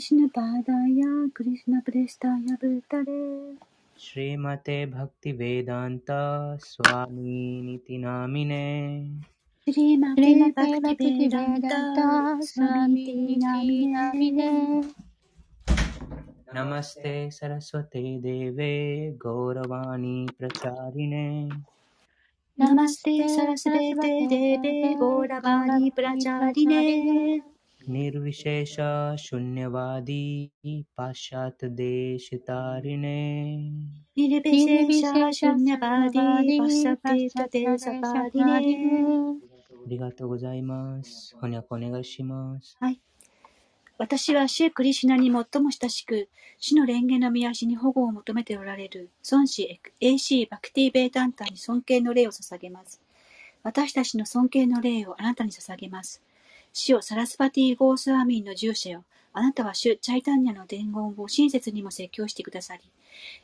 [0.00, 1.00] कृष्णपादाय
[1.36, 3.54] कृष्णप्रेष्ठाय भूतले
[3.98, 6.06] श्रीमते भक्तिवेदान्त
[6.64, 8.68] स्वामिनिति नामिने
[9.72, 10.32] श्रीमते
[10.80, 11.68] भक्तिवेदान्त
[12.44, 14.80] स्वामीति स्वामी नामिने नामिने
[16.54, 18.72] नमस्ते सरस्वते देवे
[19.16, 21.48] गौरवाणी प्रचारिणे।
[22.58, 27.38] नमस्ते सरस्वते देवे गौरवाणी प्रचारिणे।
[27.87, 28.75] निर्विशेष
[29.17, 30.23] शून्यवादी
[30.97, 31.59] पाश्चात्यदेशितारिणे
[34.17, 38.59] निर्विशेष शून्यवादी पश्चात्ते सकारिणे
[39.85, 41.35] ありがとうございます。
[41.35, 42.75] 翻訳お願いします。
[42.79, 42.99] はい。
[43.99, 52.99] 私は主クリシュナに最も親しく、主の蓮華の御足に保護を求めておられる孫子 AC バクティベータンタに尊敬の礼を捧げます。
[53.61, 56.21] 私たちの尊敬の礼をあなたに捧げます。
[56.72, 59.04] 主よサラスパティ・ゴースワミンの従者よ。
[59.32, 62.82] あなたは主チャイタンニャの伝言を親切にも説教してくださり、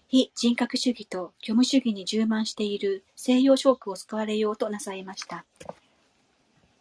[0.08, 5.44] 非人格主義と虚無主義に充満している西洋諸国を救われようとなさいました。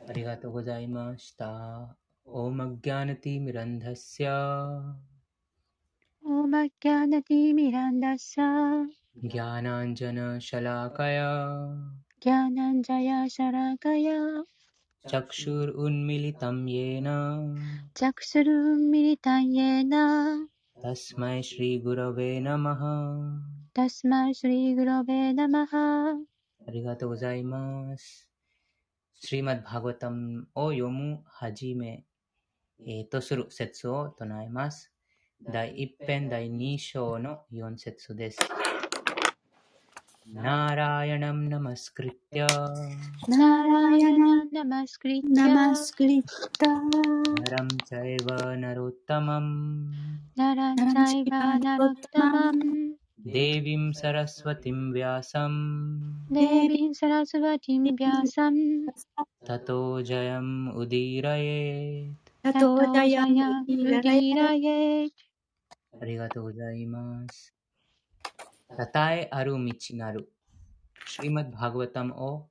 [0.08, 1.96] ありがとうございました。
[2.28, 4.82] オーマギャナティ・ミランダッシャ
[6.24, 8.88] オーマギャナティ・ミランダッシャ
[9.24, 11.68] ギャナンジャナ・シャラカヤ
[12.20, 14.14] ギャナンジャヤ・シャラカヤ
[21.39, 23.41] イシリグラヴェナマハ
[23.73, 25.69] तस्मै श्रीगुरवे नमः
[26.67, 28.29] ありがとうございます。
[29.15, 32.05] スリマッバーガタムを読むはじめ、
[32.81, 34.93] えーとする説を唱えます。
[35.43, 38.39] 第一編第二章の四節です。
[40.28, 42.48] नारायणं नमस्कृत्य।
[43.30, 46.68] नारायणं नमस्कृत्य। नमस्कृत्य।
[47.38, 48.28] नरं चैव
[48.64, 49.48] नरोत्तमं
[50.40, 52.60] नरं चैव नरोत्तमं
[53.34, 55.54] देवीं सरस्वतीं व्यासं
[56.36, 58.56] देवीं सरस्वतीं व्यासं
[59.48, 59.78] ततो
[60.10, 65.26] जयम् उदीरयेत्। ततो जयम् उदीरयेत्।
[66.02, 67.55] ありがとうございます。
[68.76, 70.30] たたえある道なる。
[71.08, 72.48] シリマッバーガタムを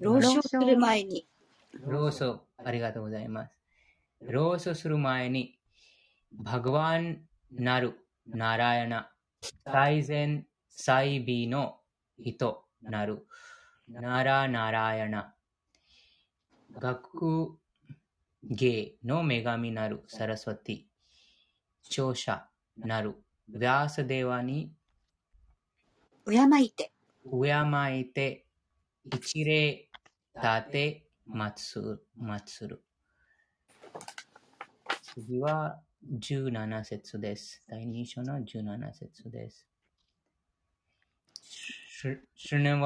[0.00, 1.28] 老少する前に、
[1.86, 3.52] ローソ、ありがとうございます。
[4.22, 5.58] ローソする前に、
[6.32, 7.20] バグワン
[7.52, 7.94] なる、
[8.26, 9.10] ナラヤナ、
[9.64, 11.76] 最善、最美の
[12.18, 13.26] 人なる、
[13.88, 15.34] ナラナラヤナ、
[16.78, 17.59] 学
[18.42, 20.82] 芸の女神なる、サラスワティ、
[21.88, 22.46] 聴者
[22.76, 23.14] なる、
[23.52, 24.72] ヴィアサデワに
[26.26, 26.92] 敬いて、
[27.24, 28.46] 敬いて、
[29.04, 29.88] 一礼
[30.34, 31.98] 立て、祭
[32.68, 32.82] る。
[35.02, 35.80] 次は
[36.18, 37.62] 17節です。
[37.68, 39.66] 第2章の17節です。
[42.34, 42.76] シュヌ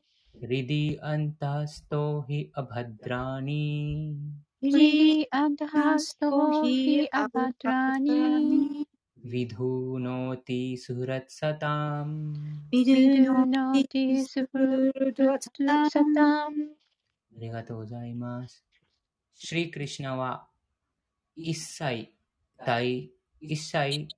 [0.41, 4.15] リディアンタストヒアバドラニ
[4.63, 6.29] श्री अन्तःस्थो
[6.63, 8.85] हि अभद्राणि
[9.25, 12.33] ヴィドゥノティスフラツサタム
[12.71, 15.53] विदुनोति सुहृदसताम्
[17.35, 18.63] ありがとうございます。
[19.38, 20.46] シリクリシナは
[21.36, 22.12] 一切
[22.66, 23.10] 大、
[23.40, 24.08] 一切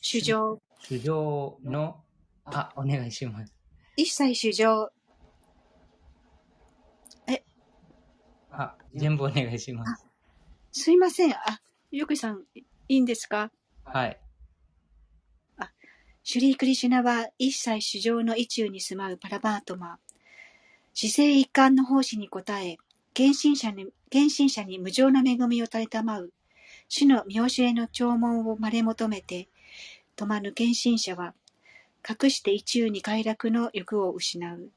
[0.00, 2.00] 主情、主情の、
[2.44, 3.52] あ、お願いします。
[3.96, 4.90] 一切主情、
[8.50, 10.06] あ、全部お願いします。
[10.72, 11.32] すいません。
[11.32, 11.60] あ、
[11.90, 13.50] ゆくさん、いいんですか
[13.84, 14.20] はい。
[16.22, 19.98] シュリー・クリシュナは一切主情の意中に住まうパラバートマ。
[20.92, 22.76] 姿勢一貫の奉仕に応え、
[23.14, 26.32] 献身者に、献身者に無常な恵みを垂れたまう、
[26.88, 29.48] 主の見教えの弔問をまれ求めて、
[30.16, 31.34] 止まぬ献身者は、
[32.08, 34.70] 隠して意中に快楽の欲を失う。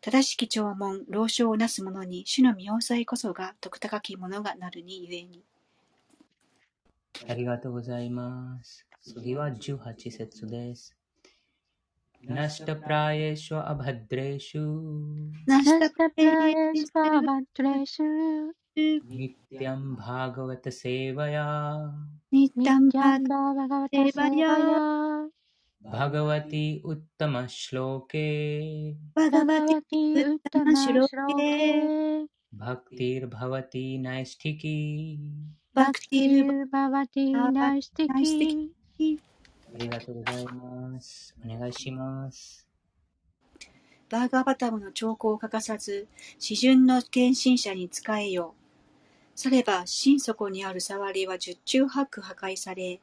[0.00, 5.44] 正しき弔問、老少をなす者に、主の見教えこそが徳高きものがなるにゆえに。
[7.28, 8.86] ありがとうございます。
[9.02, 10.96] 次は18節です。
[12.30, 14.60] नष्ट प्रायेषु अभद्रेषु
[17.04, 18.04] अभद्रेषु।
[19.14, 21.46] नित्यं भागवत सेवया।
[22.34, 24.56] नित्यं भागवत सेवया।
[25.82, 28.26] भगवती उत्तम श्लोके।
[29.18, 32.24] भगवती उत्तम उत्तमश्लोके
[32.54, 34.76] भक्तिर्भवती नैष्ठिकी।
[35.76, 38.70] भक्तिर्भवती नैष्ठिकी।
[39.74, 41.34] ありがとうございます。
[41.44, 42.68] お願いします。
[44.10, 46.06] バーガーバタムの兆候を欠かさず、
[46.38, 48.54] 示準の献身者に仕えよ。
[49.34, 53.00] されば、心底にある触りは十中八九破壊され、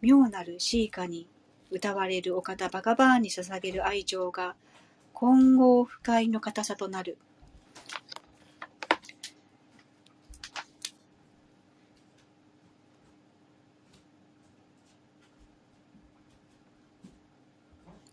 [0.00, 1.26] 妙なるシーカに
[1.70, 4.54] 歌われるお方バガバーンに捧げる愛情が、
[5.12, 7.18] 混合不快の硬さとなる。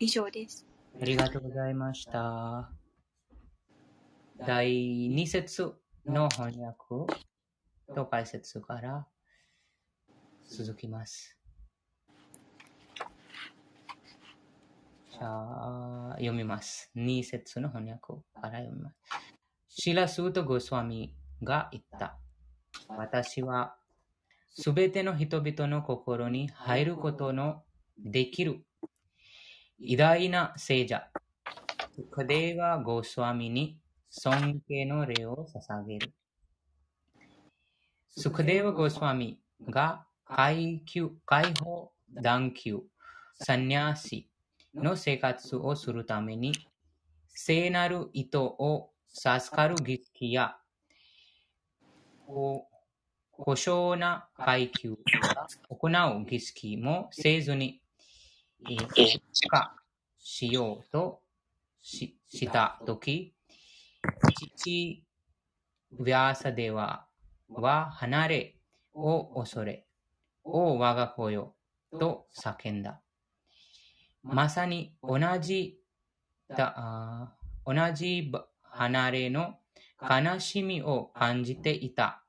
[0.04, 0.66] 以上です。
[1.00, 2.72] ありがとうございました。
[4.48, 5.76] 第2節
[6.08, 6.76] の翻訳
[7.94, 9.06] と解説から
[10.50, 11.38] 続きます。
[15.12, 16.90] じゃあ、読みます。
[16.96, 18.96] 2節の翻訳から読みます。
[19.70, 21.14] シラスート・ゴスワミ
[21.44, 22.18] が言った。
[22.88, 23.76] 私は
[24.50, 27.62] すべての人々の心に入ることの
[28.04, 28.66] できる
[29.84, 31.08] 偉大な聖者、
[31.96, 33.80] スカデーワ・ゴスワミに
[34.12, 36.14] 尊敬の礼を捧げる。
[38.12, 42.82] スカデーワ・ゴスワミが階級、解放、断級、
[43.34, 44.30] サニャーシ
[44.76, 46.54] の生活をするために、
[47.30, 50.58] 聖なる意図を授かる儀式や、
[52.28, 52.68] こ
[53.32, 57.81] 故障な階級が行う儀式もせずに、
[59.50, 59.76] 化
[60.20, 61.22] しようと
[61.82, 63.34] ししたとき、
[64.56, 65.04] 父、
[66.00, 67.06] ヴィアサデワ
[67.50, 68.56] は離れ
[68.94, 69.86] を恐れ、
[70.44, 71.56] お我が子よ、
[72.00, 73.02] と叫んだ。
[74.24, 75.80] まさに同じ
[76.48, 77.36] だ
[77.66, 79.56] 同じば離れの
[80.00, 82.24] 悲しみを感じていた。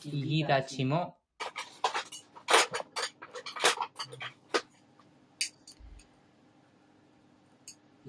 [0.00, 1.16] 木々たちも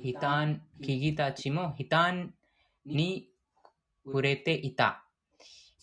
[0.03, 2.33] 悲嘆、木々たちも悲嘆
[2.85, 3.29] に
[4.03, 5.03] 触れていた。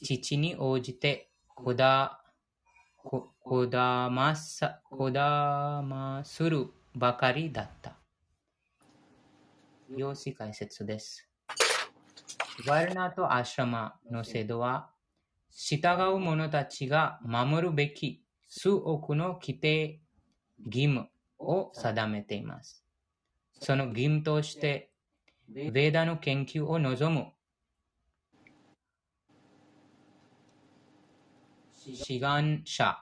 [0.03, 2.21] 父に応じて、こだ、
[2.97, 7.97] ここだます、こだまするばかりだった。
[9.97, 11.29] 用紙解説です。
[12.67, 14.91] ワルナとアシュラマの制度は、
[15.51, 15.79] 従
[16.13, 20.01] う者たちが守るべき数億の規定、
[20.65, 22.88] 義務を定めています。
[23.61, 24.91] その義務として、
[25.49, 27.33] ベーダの研究を望む
[31.95, 32.99] 志願者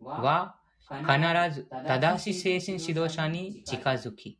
[0.00, 0.56] は
[0.88, 4.38] 必ず正しい精神指導者に近づき、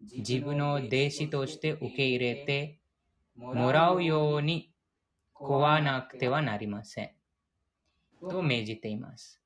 [0.00, 2.80] 自分の弟子として受け入れて
[3.36, 4.72] もらうように
[5.32, 7.10] こわなくてはなりません。
[8.28, 9.40] と命じています。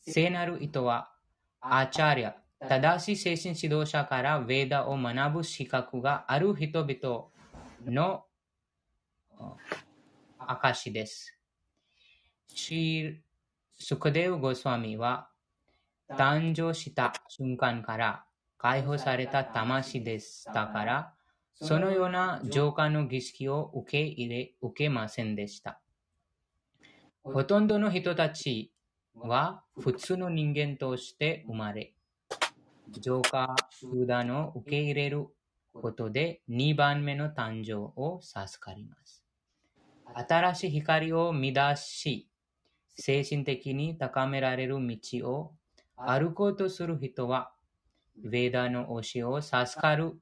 [0.00, 1.12] 聖なる意図は、
[1.60, 7.26] アーチャリア、正しい精神指導者からヴェーダを学ぶ資格がある人々
[7.86, 8.24] の
[10.38, 11.38] 証です。
[12.48, 13.16] シー
[13.78, 15.28] スクデウ・ゴスワミは
[16.10, 18.24] 誕生した瞬間から
[18.56, 21.14] 解放された魂でしたから、
[21.54, 25.80] そのような浄化の儀式を受け入れ、受けませんでした。
[27.22, 28.72] ほとんどの人たち
[29.14, 31.94] は普通の人間として生まれ、
[32.90, 35.26] 浄化集団を受け入れる
[35.74, 39.24] ことで2番目の誕生を授かります。
[40.14, 42.28] 新しい光を見出し、
[42.96, 45.52] 精神的に高められる道を
[45.96, 47.52] 歩こうとする人は、
[48.24, 50.18] ヴェーダの教えを授かる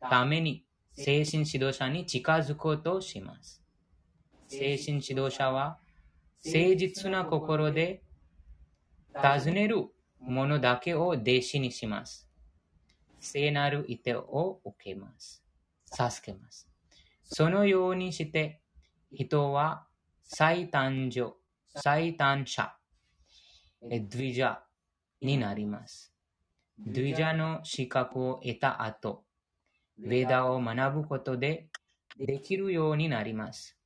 [0.00, 3.62] ために精神指導者に近づこうとします。
[4.48, 5.78] 精神指導者は
[6.44, 8.02] 誠実な心で
[9.14, 9.86] 尋ねる
[10.20, 12.28] ものだけを弟子にします。
[13.20, 15.42] 聖なる意図を受けます。
[15.86, 16.68] 授けます。
[17.24, 18.60] そのようにして
[19.12, 19.86] 人は
[20.22, 21.34] 再誕生、
[21.74, 22.74] 再誕者、
[23.90, 24.58] えドゥイジャ
[25.20, 26.12] になります。
[26.78, 29.24] ドゥイジャの資格を得た後、
[30.00, 31.68] ヴェダを学ぶことで
[32.18, 33.76] できるようになります。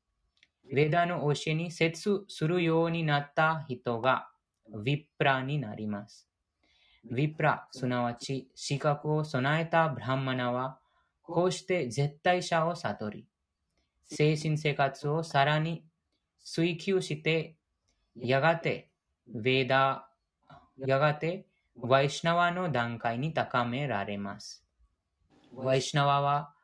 [0.72, 1.92] ヴェダの教えに接
[2.28, 4.31] するようになった人が
[4.70, 6.28] ヴィプラになります。
[7.10, 10.78] ヴィプラ、すなわち資格を備えたブラハマナは、
[11.22, 13.26] こうして絶対者を悟り、
[14.04, 15.84] 精神生活をさらに
[16.44, 17.56] 追求して、
[18.16, 18.90] やがて、
[19.34, 20.08] ヴェーダ、
[20.78, 24.64] やがて、ワイシナワの段階に高められます。
[25.54, 26.54] ワイシナワは、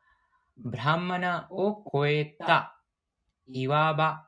[0.57, 2.79] ブラハマナを超えた
[3.51, 4.27] いわば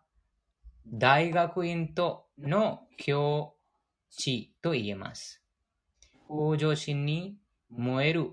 [0.87, 3.53] 大学院との境
[4.11, 5.41] 地と言えます。
[6.27, 7.37] 向上心に
[7.69, 8.31] 燃える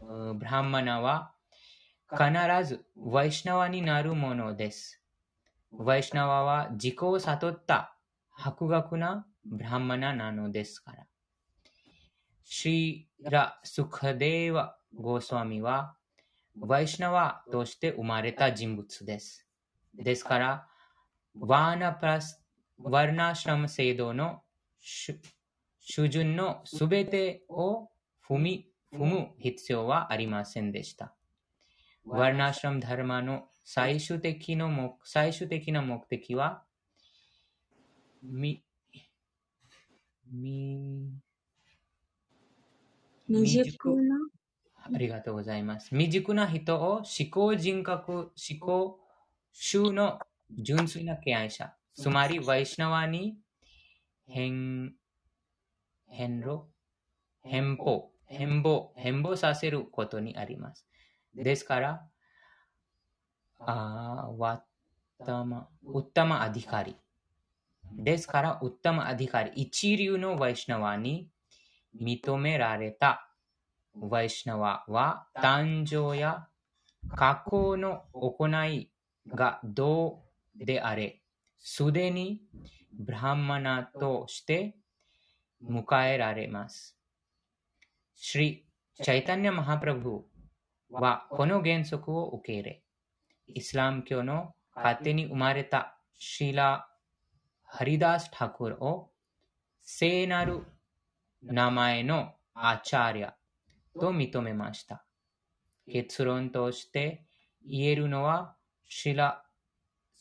[0.00, 1.32] ブラハマナは
[2.10, 2.24] 必
[2.66, 5.02] ずワイシナワになるものです。
[5.72, 7.96] ワイシナワは自己を悟った
[8.30, 11.06] 博学なブラハマナなのですから。
[12.44, 15.94] シーラ・スカデーワ・ゴースワミは
[16.58, 19.46] ワイシナワとして生まれた人物です。
[19.94, 20.66] ですから、
[21.38, 22.42] ワーナプラス、
[22.78, 24.42] ワルナシラム制度の
[24.80, 25.20] 主
[25.80, 27.88] 主順のすべてを
[28.28, 31.14] 踏み、踏む必要はありませんでした。
[32.04, 36.62] ワルナシラムダルマの最終的の目最終的な目的は、
[38.22, 38.64] み、
[40.32, 41.12] み、
[43.28, 44.16] 未熟な？
[44.82, 45.90] ありがとうございます。
[45.90, 48.98] 未熟な人を思考人格、思考
[49.52, 50.18] 衆の
[50.58, 53.36] 純粋な敬愛者、つまりワイシナワに
[54.30, 54.94] 変、
[56.06, 56.66] 変路、
[57.42, 60.86] 変貌、変貌、変貌させることにあります。
[61.34, 62.10] ですから、
[63.58, 64.64] あーワ
[65.20, 66.96] ッタマ、ウッタマアディカリ。
[67.92, 71.28] ですから、ウッタマアディカリ、一流のワイシナワに
[72.00, 73.30] 認められた
[73.94, 76.48] ワイシナワは誕生や
[77.16, 78.92] 過去の行い
[79.26, 80.22] がど
[80.58, 81.19] うであれ、
[81.62, 82.40] すでに
[82.98, 84.76] ブラハマナとして
[85.62, 86.96] 迎えられます。
[88.16, 88.66] シリ・
[89.02, 90.24] チャイタニア・マハプラブ
[90.90, 92.82] はこの原則を受け入れ、
[93.46, 96.88] イスラム教の勝手に生まれたシーラ・
[97.62, 99.10] ハリダス・タクルを
[99.82, 100.62] 聖なる
[101.42, 103.34] 名前のアチャリア
[103.98, 105.04] と認めました。
[105.86, 107.24] 結論として
[107.66, 108.56] 言えるのは、
[108.88, 109.44] シラ・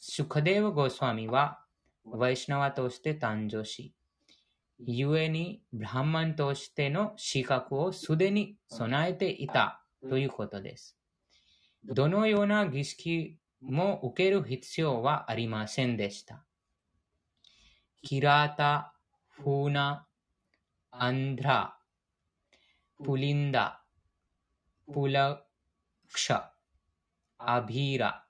[0.02, 1.60] シュカデーヴ・ゴスワミは
[2.06, 3.94] ワイシナワとして誕生し、
[4.80, 10.98] 故にブラハマンとしての資格をすでに備えていたということです。
[11.84, 16.46] どのような儀式も受ける必要はありませんでした。
[18.02, 18.94] キラータ、
[19.28, 20.08] フーナ、
[20.92, 21.78] アンドラ、
[23.04, 23.84] プリンダ、
[24.94, 25.44] プラ
[26.10, 26.46] クシャ、
[27.38, 28.26] アビーラ、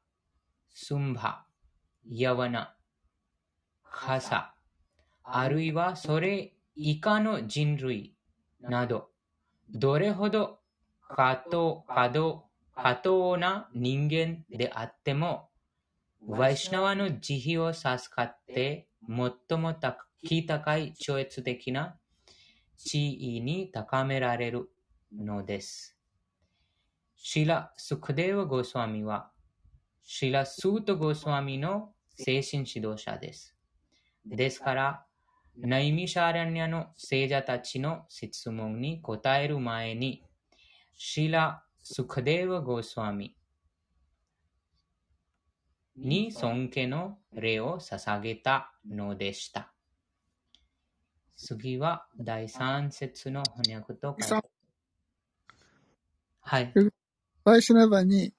[0.73, 1.45] スンバ、
[2.11, 2.75] ヤワナ、
[3.83, 4.55] カサ、
[5.23, 8.15] あるいはそれ以下の人類
[8.61, 9.11] など、
[9.69, 10.59] どれほど
[11.07, 15.49] 過当、過当、過当な人間であっても、
[16.25, 20.03] ワイシナワの慈悲を授かって、最も高
[20.47, 21.95] 高い超越的な
[22.75, 24.71] 地位に高められる
[25.15, 25.95] のです。
[27.15, 29.29] シラ・スクデーワ・ゴスワミは、
[30.01, 33.55] シラ・スート・ゴスワミの精神指導者です。
[34.25, 35.05] ですから、
[35.57, 40.23] ナイミシャーラニャの聖者たちの質問に答える前に、
[40.97, 43.37] シラ・スクデーワ・ゴスワミ
[45.95, 49.71] に尊敬の礼を捧げたのでした。
[51.37, 54.49] 次は第3節の翻訳と解説。
[56.41, 56.73] はい。
[57.45, 58.33] ワイシュナバに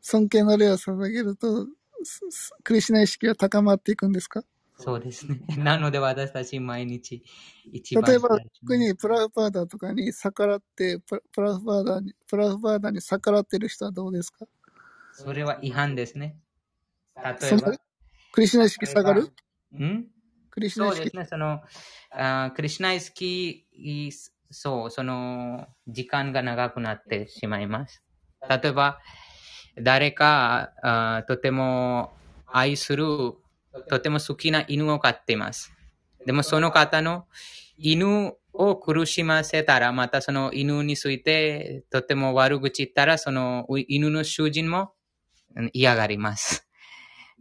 [0.00, 1.68] 尊敬の礼を捧げると、
[2.62, 4.42] クリシュナ意識は高まっていくんですか？
[4.76, 5.40] そうですね。
[5.58, 7.22] なので私たち毎日
[7.72, 8.28] 一番例えば
[8.60, 14.46] 特にプラフパーダとかに逆らって、プラプラフパーダに、プラフパーダに逆らってる人はどうですか？
[15.12, 16.40] それは違反ですね。
[17.16, 17.72] 例えば、
[18.32, 19.22] クリシュナ意識下がる？
[19.22, 20.06] ん？
[20.50, 21.02] クリシュナ意識。
[21.02, 21.24] そうですね。
[21.26, 21.62] その、
[22.10, 24.10] あークリシュナイスキー、
[24.50, 28.02] そう、その、時間が長くなってしまいます。
[28.48, 28.98] 例えば、
[29.76, 32.12] 誰か、あとても
[32.46, 33.06] 愛する、
[33.88, 35.72] とても好きな犬を飼っています。
[36.26, 37.26] でもその方の
[37.76, 44.92] 犬を苦しませたら、またその犬についてとても悪口言ったら、その犬の主人も
[45.72, 46.68] 嫌がります。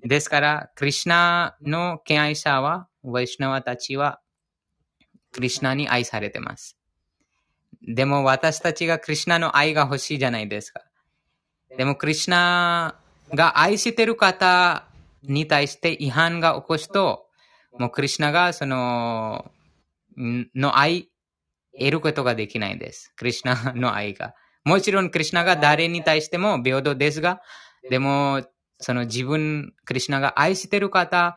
[0.03, 4.19] ですから、クリシュナの敬愛者は、ワイシナワたちは、
[5.31, 6.77] クリシュナに愛されてます。
[7.81, 10.81] でも私たちがクリシュナの愛が欲しいじゃないですか。
[11.77, 12.95] でもクリシュナ
[13.33, 14.85] が愛してる方
[15.23, 17.25] に対して違反が起こすと、
[17.79, 19.51] もうクリシュナがその、
[20.17, 21.09] の愛、
[21.77, 23.11] 得ることができないんです。
[23.15, 24.35] クリシュナの愛が。
[24.63, 27.41] もちろんクリシュナが誰に対しても平等ですが、
[27.89, 28.43] でも、
[28.79, 31.35] その自分、クリシュナが愛してる方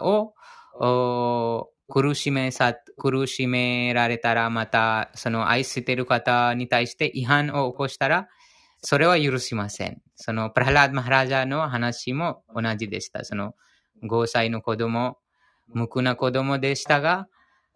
[0.00, 0.34] を
[1.88, 8.28] 苦しめさ、苦しめられたら、また、その愛してる方に対して違反を起こしたら、
[8.82, 10.00] それは許しません。
[10.14, 13.24] そのプラハラー・マハラジャの話も同じでした。
[13.24, 13.54] その
[14.04, 15.18] 5歳の子供、
[15.68, 17.28] 無垢な子供でしたが、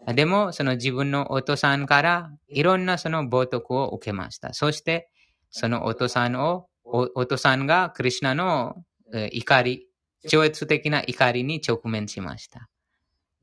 [0.06, 4.52] でもその自分のお父さんからいろんなその冒涜を受けました。
[4.52, 5.08] そして
[5.50, 8.76] そのお父さんを、お父さんがクリュナの
[9.32, 9.88] 怒り、
[10.28, 12.68] 超越的な怒りに直面しました。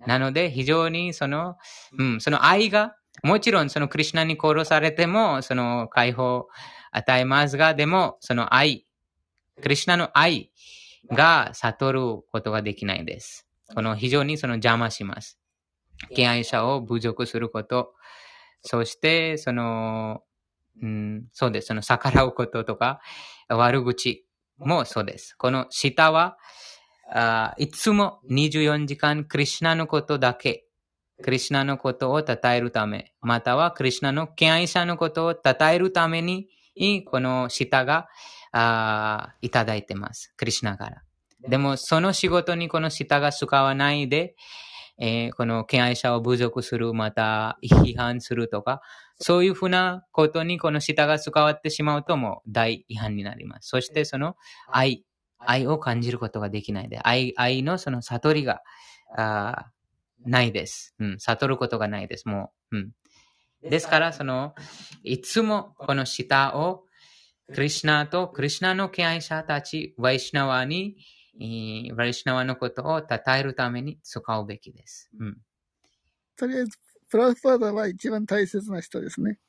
[0.05, 1.57] なので非常にその、
[1.97, 6.47] うん、その愛が、もちろんそのクリュナに殺されても、その解放
[6.91, 8.85] 与えますが、でもその愛、
[9.61, 10.51] クリュナの愛
[11.11, 13.47] が悟ることができないです。
[13.73, 15.39] この非常にその邪魔します。
[16.15, 17.93] 敬愛者を侮辱すること、
[18.61, 20.23] そしてその、
[20.81, 21.67] うん、そうです。
[21.67, 23.01] その逆らうこととか、
[23.49, 24.25] 悪口
[24.57, 25.35] もそうです。
[25.37, 26.37] この舌は、
[27.11, 30.65] あいつも24時間クリュナのことだけ、
[31.21, 36.47] クリュナのことを称えるため、またはクリュナの敬愛者のことを称えるために、
[37.05, 38.07] この舌が
[38.51, 40.33] あいただいてます。
[40.37, 41.03] クリュナから。
[41.47, 44.35] でも、その仕事にこの舌が使わないで、
[45.01, 48.81] えーこの敬愛者を侮辱する、また批判するとか、
[49.19, 53.69] そういうふうなことにこの舌が使わってしまうともう大違反になります。
[53.69, 54.35] そしてその
[54.67, 55.05] 愛、
[55.39, 58.61] 愛を感じることができないで、愛、愛のその悟りが、
[59.15, 59.79] あー
[60.25, 60.95] ないです。
[60.99, 62.27] うん、悟ることがないです。
[62.27, 62.91] もう、うん。
[63.63, 64.55] ですから、その、
[65.03, 66.85] いつもこの舌を、
[67.53, 70.97] クリシナとクリシナの敬愛者たち、ワイシナワに、
[71.41, 75.09] えーワイシナワのことを称えるために使うべきです。
[75.19, 75.37] うん。
[76.37, 76.77] とりあえず、
[77.09, 79.39] プラフパーダは一番大切な人ですね。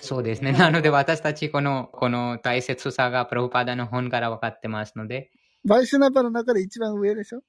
[0.00, 0.52] そうですね。
[0.58, 5.30] なので私たちこの、この大切さがプロパダの本から分かってますので、
[5.64, 7.40] バイシュナバの中で一番上でしょ？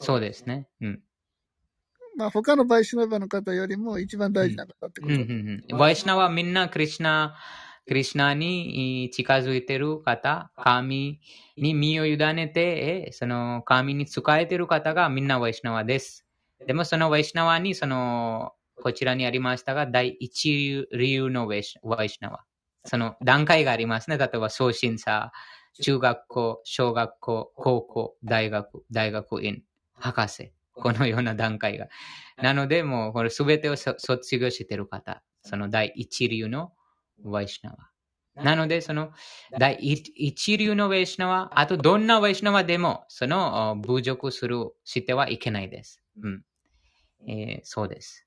[0.00, 0.68] そうですね。
[0.80, 1.02] うん。
[2.16, 5.22] まあ他のバイシナバの方よりも一番大事な方ってこうんと。
[5.22, 5.78] うんうん。
[5.78, 7.36] ワイシナはみんなクリシナ、
[7.86, 11.20] クリシナに近づいてる方、神
[11.56, 16.26] に身を委ねて、その神に仕えてる方がみんなワイシナワです。
[16.66, 22.44] でもそのワイシナワに、その、こちらにありましたが、第一流のワイシワイシナワ。
[22.84, 24.18] その段階がありますね。
[24.18, 25.32] 例えば、送信者、
[25.82, 29.62] 中学校、小学校、高校、大学、大学院、
[29.94, 30.52] 博士。
[30.74, 31.88] このような段階が。
[32.36, 35.22] なので、もう、これすべてをそ卒業している方。
[35.42, 36.72] その第一流の
[37.22, 37.76] ワイシナワ。
[38.44, 39.12] なので、その
[39.58, 46.02] 第一一流のワイシナワ、あとどんなワイシナワでも、そのあ侮辱する、してはいけないです。
[46.22, 46.44] うん。
[47.28, 48.26] えーそうです。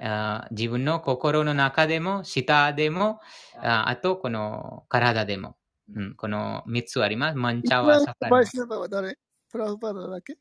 [0.00, 3.20] あー自分の心の中でも、舌でも、
[3.58, 5.56] ああとこの体でも、
[5.94, 7.36] うん、この三つあります。
[7.36, 9.18] マンチャワ、サカラバイシュナバは誰？
[9.50, 10.32] プラフパーダだけ？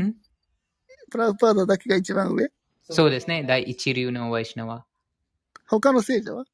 [0.00, 0.14] ん？
[1.10, 2.48] プラフパーダだけが一番上？
[2.82, 3.44] そうですね。
[3.46, 4.84] 第一流のワイシナワ。
[5.68, 6.44] 他の聖者は？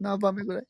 [0.00, 0.66] 何番目ぐらい？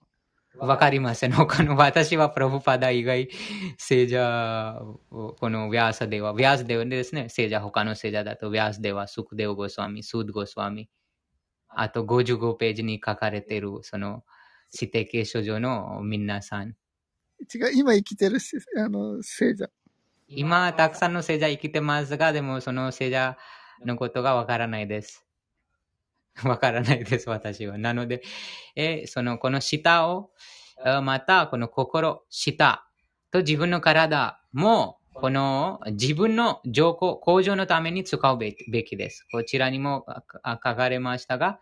[0.57, 1.33] わかりません。
[1.33, 3.29] 他の私はプロフパダ以外、
[3.77, 7.29] 聖者、このヴィアーサデワ、ヴィアーサデワですね。
[7.29, 10.89] 聖者、他の聖者だと、ヴィアーサデワ、スクデオゴスワミ、スードゴスワミ。
[11.69, 14.23] あと55ページに書かれている、その、
[14.73, 16.77] 指定継承上の皆さん。
[17.53, 19.69] 違う、今生きてるしあの聖者。
[20.29, 23.37] 今、たくさんの聖者生きてますが、でもその聖者
[23.85, 25.27] のことがわからないです。
[26.45, 27.79] わからないです、私は。
[27.79, 28.23] なので、
[28.75, 30.31] えその、この舌を、
[31.03, 32.85] また、この心、舌
[33.31, 39.27] と自分の体も、この自分の情報、向上のために使うべきです。
[39.31, 40.05] こちらにも
[40.45, 41.61] 書かれましたが、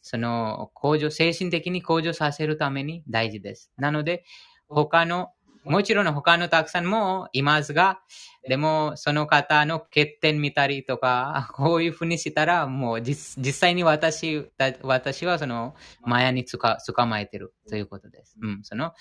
[0.00, 3.72] その向上、精神的に向上させるために大事です。
[3.76, 4.24] なので、
[4.68, 5.32] 他の、
[5.64, 8.00] もちろん他のたくさんもいますが、
[8.48, 18.36] でもその方の欠点見たりとか、 こういうふうにしたら、もう実実際に私だ私はそのマヤにつか捕まえてるということです。
[18.40, 18.92] うん、その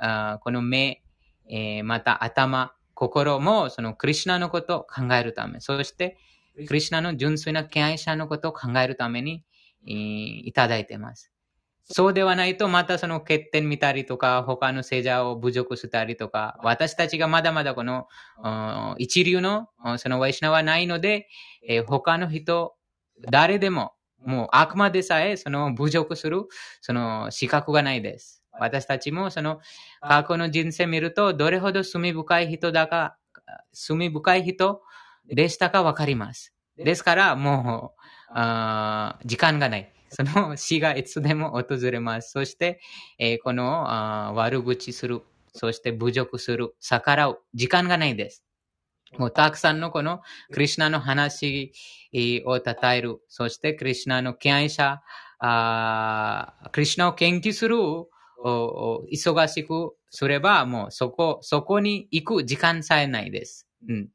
[0.00, 1.02] あーこの目、
[1.48, 6.18] えーまた頭、心もそのクリシュナのことを考えるため、そして
[6.68, 9.44] クリシュナの純粋な敬愛者のことを考えるために、
[9.88, 11.31] えーいただいています。
[11.84, 18.06] そうではないと、またその欠点見たりとか、他の聖者を侮辱したりとか、私たちがまだまだこの
[18.98, 19.68] 一流の
[19.98, 21.28] そのワイシナはないので、
[21.68, 22.74] えー他の人、
[23.30, 23.92] 誰でも、
[24.24, 26.44] もう悪魔でさえその侮辱する
[26.80, 28.42] その資格がないです。
[28.52, 29.58] 私たちもその
[30.00, 33.16] 過去の人生見ると、どれほど罪深い人だか、
[33.72, 34.80] 罪深い人
[35.26, 36.54] でしたかわかります。
[36.76, 37.94] ですから、も
[38.30, 38.32] う、
[39.26, 39.92] 時間がない。
[40.14, 42.30] その死がいつでも訪れます。
[42.32, 42.80] そして、
[43.18, 45.22] えーこの悪口する、
[45.54, 48.44] そして侮辱する、逆らう、時間がないです。
[49.18, 50.22] もうたくさんのこの
[50.52, 51.72] クリュナの話
[52.46, 55.02] を称える、そしてクリュナの敬愛者、
[55.40, 57.76] あクリュナを研究する
[58.44, 63.68] 忙しくすれば、もうそこ、そこに行く時間さえないです。
[63.88, 64.08] うん。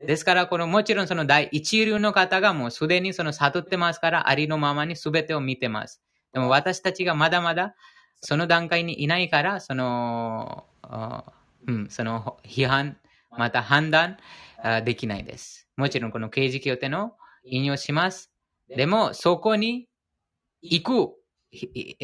[0.00, 6.02] ですから、このもちろんその第一流の方がもうすでにその悟ってますから、ありのままに全てを見てます。
[6.32, 7.74] でも私たちがまだまだ
[8.20, 10.66] その段階にいないから、その、
[11.66, 12.98] うん、その批判、
[13.30, 14.18] また判断
[14.84, 15.68] できないです。
[15.76, 17.12] もちろんこの刑事協定の
[17.44, 18.30] 引用します。
[18.68, 19.88] でも、そこに
[20.60, 21.14] 行く
[21.56, 21.96] ひ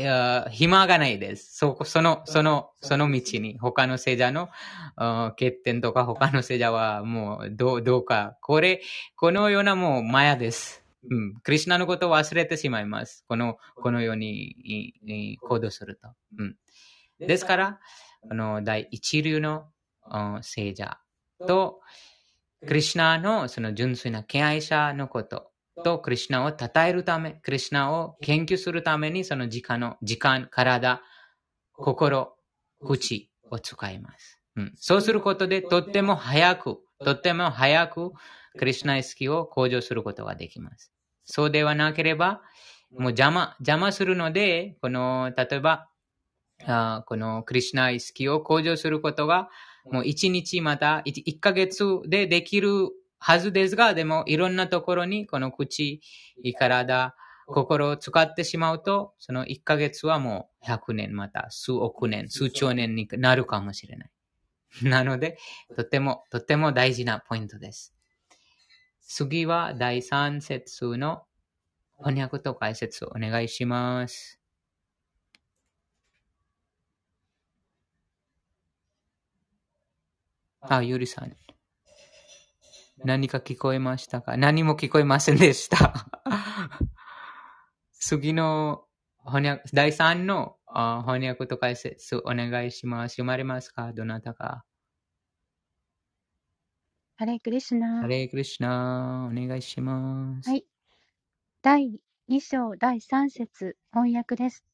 [0.51, 1.57] 暇がないです。
[1.57, 4.49] そ、その、その、その道に、他の聖者の
[5.31, 8.37] 欠点とか、他の聖者はもう、どう、どうか。
[8.41, 8.83] これ、
[9.17, 10.85] このようなもう、マヤです。
[11.11, 11.35] うん。
[11.43, 13.25] クリシナのことを忘れてしまいます。
[13.29, 16.09] この、このように、行動すると。
[16.39, 16.57] うん。
[17.21, 17.81] ですから、
[18.31, 19.67] あの、第一流の
[20.41, 20.99] 聖者
[21.47, 21.81] と、
[22.67, 25.52] クリシナのその純粋な敬愛者のこと
[25.85, 31.03] と、クリシナを称えるため、クリシナを研究するために、その時間の、時間、体、
[31.73, 32.35] 心、
[32.81, 34.39] 口を使います。
[34.57, 38.13] うん、そうすることで、とっても早く、とっても早く、
[38.59, 40.93] クリシナ意識を向上することができます。
[41.25, 42.43] そうではなければ、
[42.91, 45.89] もう邪魔、邪魔するので、この、例えば、
[46.65, 49.49] あこのクリシナ意識を向上することが、
[49.91, 52.91] もう一日また一一ヶ月でできる
[53.25, 56.01] はずですが、でもいろんなところにこの口、
[56.59, 57.15] 体、
[57.47, 64.11] 心を使ってしまうと、その一ヶ月はもう100年また数億年、数兆年になるかもしれない。
[64.83, 65.39] なので、
[65.77, 67.95] とても、とても大事なポイントです。
[69.03, 71.23] 次は第3節の
[71.99, 74.41] 翻訳と解説をお願いします。
[80.63, 81.37] あ、ゆりさん。
[83.05, 84.37] 何か聞こえましたか？
[84.37, 86.07] 何も聞こえませんでした。
[87.93, 88.85] 次の
[89.25, 93.13] 翻訳、第3のあ翻訳と解説お願いします。
[93.15, 93.93] 読まれますか？
[93.93, 94.65] どなたか？
[97.17, 98.07] ハレクリシナハ。
[98.09, 100.51] レークリシナ、お願いします。
[100.51, 100.67] はい。
[101.63, 104.65] 第2章第3節翻訳です。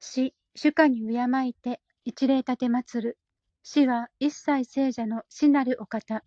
[0.00, 3.18] 死、主家に敬いて一礼立て祀る。
[3.62, 6.22] 死は一切聖者の死なるお方。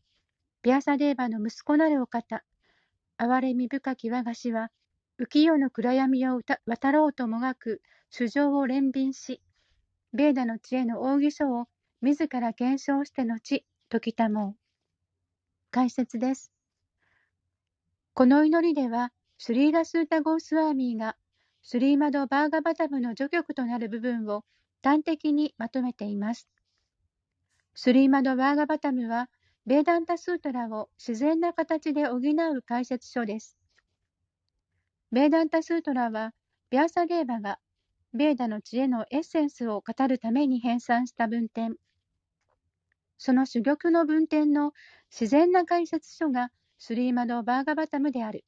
[0.64, 2.44] ビアサデーバの息子なるお方。
[3.18, 4.72] 憐れみ深き我が死は、
[5.20, 9.42] 浮世の暗闇を渡ろうともがく主情を憐憫し、
[10.14, 11.68] ベーダの知恵の奥義書を
[12.02, 14.58] 自ら検証して後、解きたもう。
[15.72, 16.52] 解説です。
[18.14, 21.18] この祈りでは、スリーラスータ・ゴースワーミーが、
[21.62, 24.44] スリーマド・バーガバタムの序曲となる部分を
[24.84, 26.50] 端的にまとめています。
[27.76, 29.30] スリーマド・バーガバタムは、
[29.68, 33.58] ベーダンタ・スートラを自然な形で補う解説書です。
[35.12, 36.34] ベーダンタ・スートラは、
[36.70, 37.60] ビャーサデーバが、
[38.14, 41.76] ベーダの知恵のエッセンスを語るために編纂した文典。
[43.18, 44.72] その珠玉の文典の
[45.12, 48.46] 自然な解説書がスリーマド・バーガバタムである。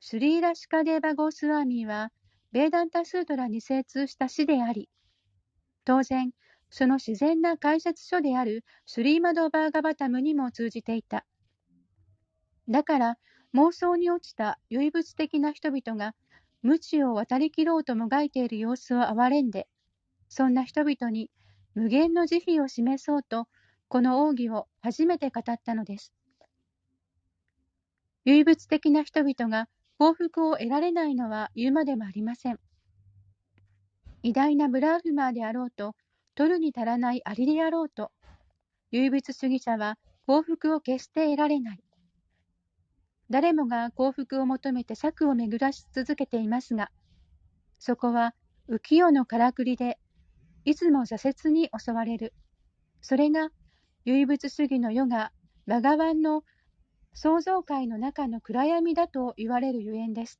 [0.00, 2.10] スリーラシカデーバ・ゴースワーミーは、
[2.50, 4.88] ベーダンタ・スートラに精通した詩であり、
[5.84, 6.32] 当然、
[6.70, 11.24] その自然な解説書であるスリーマド・バーガバタムにも通じていた。
[12.68, 13.18] だから、
[13.54, 16.14] 妄想に落ちた唯物的な人々が、
[16.62, 19.66] 無知を渡り切ろうともがいている様子を憐れんで、
[20.28, 21.30] そんな人々に
[21.74, 23.48] 無限の慈悲を示そうと、
[23.88, 26.12] この奥義を初めて語ったのです。
[28.24, 32.60] 唯物的な人々が幸福を得られないのは言うまでもありません。
[34.22, 35.94] 偉大なブラーフマーであろうと、
[36.38, 38.12] 取るに足らないアリであろうと、
[38.92, 41.80] 唯物主義者は幸福を決して得られない。
[43.28, 46.92] 誰もが幸福を求めて策を巡らし続けていますが、
[47.80, 48.36] そこは
[48.68, 49.98] 浮世のからくりで、
[50.64, 52.32] いつも挫折に襲われる。
[53.00, 53.48] それが
[54.04, 55.32] 唯物主義の世が
[55.66, 56.44] バガワンの
[57.14, 60.38] 創造界の中の暗闇だと言われるゆえんです。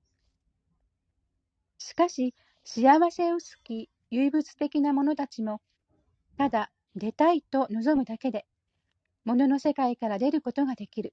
[1.76, 5.61] しかし、幸せ薄き唯物的な者たちも、
[6.38, 8.46] ただ出たいと望むだけで、
[9.24, 11.12] 物の世界から出ることができる。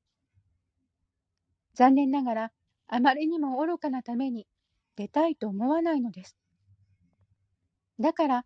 [1.73, 2.51] 残念ながら、
[2.87, 4.45] あまりにも愚かなために
[4.95, 6.37] 出たいと思わないのです。
[7.99, 8.45] だから、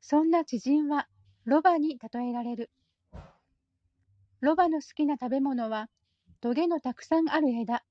[0.00, 1.06] そんな知人は
[1.44, 2.70] ロバに例えられる。
[4.40, 5.88] ロバの好きな食べ物は、
[6.40, 7.84] トゲのたくさんある枝。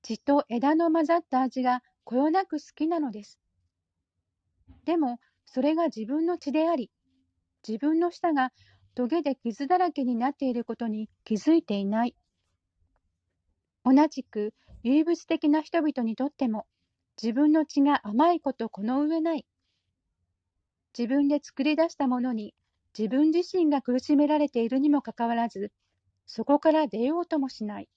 [0.00, 3.38] 血と枝の混ざった味がこよなく好きなのです。
[4.86, 6.90] でも、それが自分の血であり、
[7.66, 8.52] 自分の舌が
[8.94, 12.14] トゲで傷だらけになっていることに気づいていない。
[13.84, 16.66] 同じく、唯物的な人々にとっても、
[17.20, 19.46] 自分の血が甘いことこの上ない。
[20.96, 22.54] 自分で作り出したものに
[22.96, 25.72] 自分自身が苦しめられているにもかかわらず、
[26.26, 27.88] そこから出ようともしない。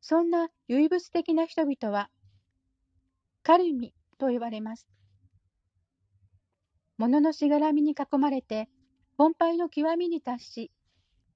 [0.00, 2.10] そんな唯物的な人々は、
[3.42, 4.86] カルミと呼ばれます。
[6.98, 8.68] 物のしがらみに囲まれて、
[9.16, 10.70] 本敗の極みに達し、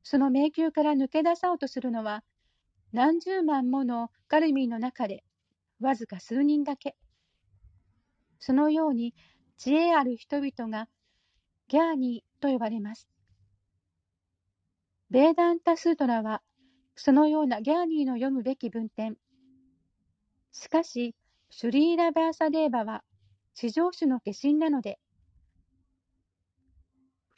[0.02, 2.24] その迷宮から抜け出そうとするのは、
[2.92, 5.24] 何十万ものカルミーの中で、
[5.80, 6.96] わずか数人だけ。
[8.38, 9.14] そのように、
[9.56, 10.88] 知恵ある人々が、
[11.68, 13.08] ギャーニーと呼ばれます。
[15.10, 16.42] ベーダンタ・スートラは、
[16.96, 19.16] そのようなギャーニーの読むべき文典。
[20.50, 21.14] しかし、
[21.50, 23.04] シュリーラ・バーサデーバは、
[23.54, 24.98] 地上種の化身なので、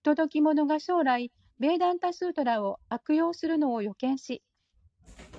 [0.05, 4.43] 不届き者が将来、ベーダンタ・スートラを悪用するのを予見し、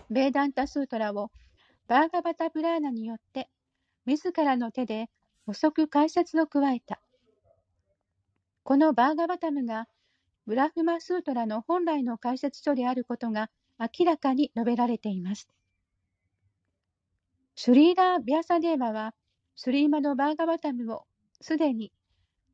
[0.10, 1.30] ベーダンタ・スートラを
[1.88, 3.47] バーガバタ・プラーナによって
[4.08, 5.12] 自らの手で
[5.45, 6.99] 補足解説を加えた。
[8.63, 9.88] このバーガバタムが
[10.47, 15.47] ブラフマ・スートラの本来の解説書であることが明らかに述べられています。
[17.54, 19.13] シュリーラー・ビャサデーバは、
[19.56, 21.06] スリーマド・バーガバタムを
[21.39, 21.91] すでに、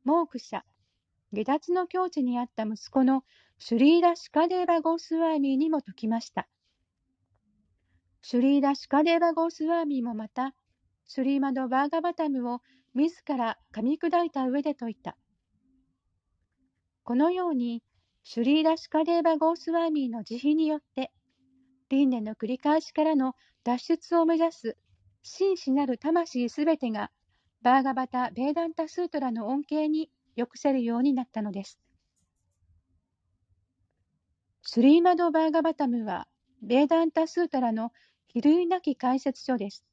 [0.04, 0.62] モーク社、
[1.32, 3.24] 下脱の境地にあった息子の
[3.58, 6.46] シュリーラ・シカデーバ・ゴースワーミーにも説きました。
[8.20, 10.54] シュリーラ・シカデーバ・ゴースワーミーもまた、
[11.06, 12.60] シュリーマド・バーガバタムを
[12.94, 15.16] 自ら噛み砕いた上で説いた。
[17.02, 17.82] このように、
[18.24, 21.10] シュリーラ・シカデーバ・ゴースワーミーの慈悲によって、
[21.88, 24.76] 輪廻の繰り返しからの脱出を目指す
[25.22, 27.10] 真摯なる魂すべてが、
[27.62, 31.78] バーガバタ・ベーダンタ・スートラの恩恵に抑せるようになったのです。
[34.62, 36.28] スリーマド・バーガバタムは、
[36.62, 37.92] ベーダンタ・スータラの
[38.28, 39.84] 比類なき解説書です。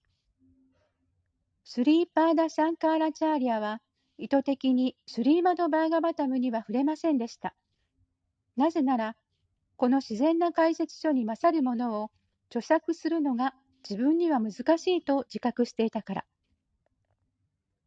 [1.63, 3.82] スリーパーダ・シャンカーラチャーリアは、
[4.17, 7.56] 意図的にスリーマド・バーガバタムには触れませんでした。
[8.58, 9.15] なぜなら、
[9.75, 12.12] この自然な解説書に勝るものを
[12.49, 13.56] 著作するのが
[13.89, 16.25] 自分には難しいと自覚していたから。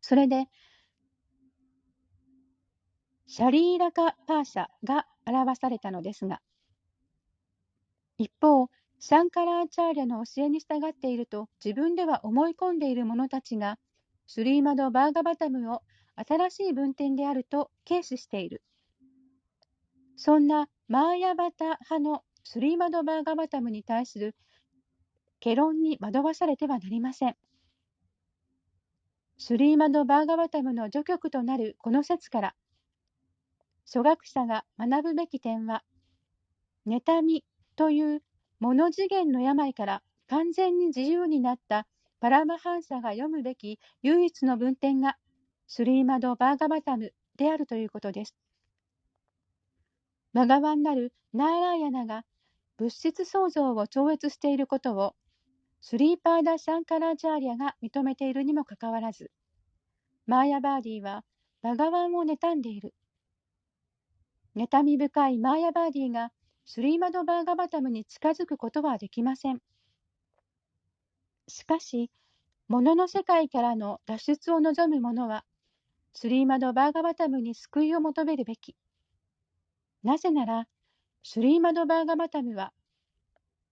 [0.00, 0.46] それで、
[3.34, 6.42] シャリーラカ・パーシャが表されたのですが、
[8.18, 8.68] 一方、
[8.98, 13.78] シャンカラーチャーリャの教えに従っていると自分では思い込んでいる者たちが、
[14.26, 15.80] スリーマド・バーガバタムを
[16.14, 18.62] 新しい文典であると軽視している。
[20.16, 24.36] そんなマーヤバタ派のスリーマド・バーガバタムに対する
[25.40, 27.36] ケ論に惑わされてはなりません。
[29.38, 32.54] スリーマド・バーガバタムの序曲となるこの説から、
[33.84, 35.82] 初学者が学ぶべき点は、
[36.86, 37.44] 妬み
[37.76, 38.22] という
[38.60, 41.86] モノ次元の病から完全に自由になった
[42.20, 45.16] パラマハンサが読むべき唯一の文典が
[45.66, 48.34] スリーマド・バーガバタムであるということです。
[50.32, 52.24] バガワンなるナーラーヤナが
[52.78, 55.14] 物質創造を超越していることを
[55.80, 59.30] スリーパーダ・シャンカラーチャーリヤが認めているにもかかわらず、
[60.26, 61.24] マーヤ・バーディは
[61.60, 62.94] バガワンを妬んでいる。
[64.54, 66.30] 妬み深いマーヤ・バーディが
[66.64, 69.60] スリーマド・バーガバタムに近づくことはできません。
[71.48, 72.10] しかし、
[72.68, 75.44] 物の世界からの脱出を望む者は、
[76.14, 78.76] スリーマド・バーガバタムに救いを求めるべき。
[80.02, 80.68] なぜなら、
[81.22, 82.72] スリーマド・バーガバタムは、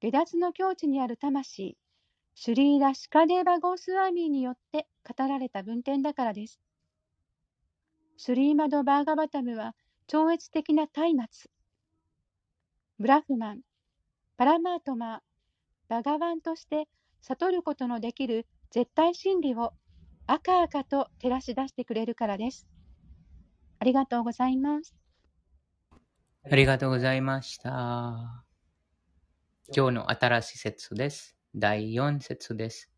[0.00, 1.76] 下脱の境地にある魂、
[2.34, 6.60] シュリーラ・シカデーバ・ゴースワーミーによって語られた文典だからです。
[8.16, 9.74] スリーマド・バーガバタムは
[10.12, 11.28] 超越的な松明。
[12.98, 13.60] ブラフマン、
[14.36, 15.20] パラマートマー、
[15.88, 16.88] バガワンとして
[17.20, 19.72] 悟ることのできる絶対真理を
[20.26, 22.66] 赤々と照らし出してくれるからです。
[23.78, 24.96] ありがとうございます。
[26.42, 27.70] ありがとうございました。
[29.72, 31.36] 今日の新しい説です。
[31.54, 32.90] 第4節です。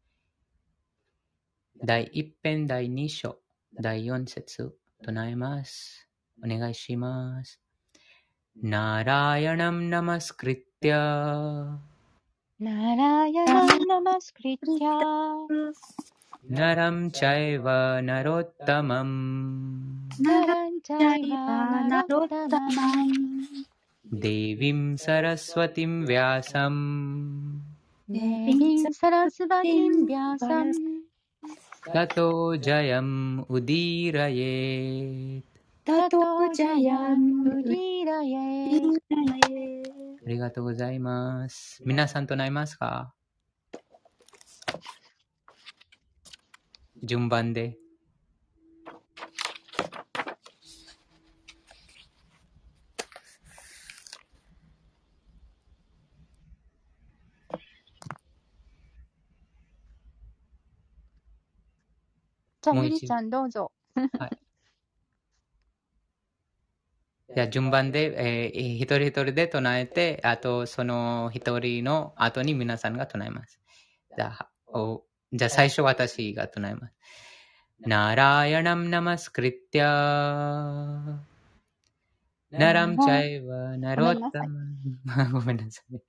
[1.84, 3.36] 第1編第2章、
[3.74, 6.11] 第4節唱えます。
[8.64, 10.92] नारायणं नमस्कृत्य।
[12.60, 14.86] नारायणं नमस्कृत्य।
[16.50, 17.64] नरं चैव
[18.00, 23.64] नरोत्तमम्। नरं चैव नरोत्तमम्।
[24.14, 27.60] देवीं सरस्वतीं व्यासम्।
[28.10, 31.00] देवीं सरस्वतीं व्यासम्।
[31.94, 35.51] ततो जयम् उदीरयेत्।
[35.84, 36.18] タト
[36.54, 38.80] ジャヤンウリラエ
[40.24, 41.82] ありがとうございます。
[41.84, 43.12] 皆さんとなりますか？
[47.02, 47.76] 順番で。
[62.60, 63.72] じゃあ、ゆりちゃんどうぞ。
[67.34, 73.58] じゃあ順番で、えー一人一人で唱えて、あとその一人の後に皆さんが唱えます。
[74.16, 76.94] じゃあ、おじゃあ最初私が唱えます。
[77.80, 81.22] ナラヤナムナマスクリティア
[82.50, 84.42] ナラムチャイワナロッタ
[85.04, 86.00] マ ごめんなさい。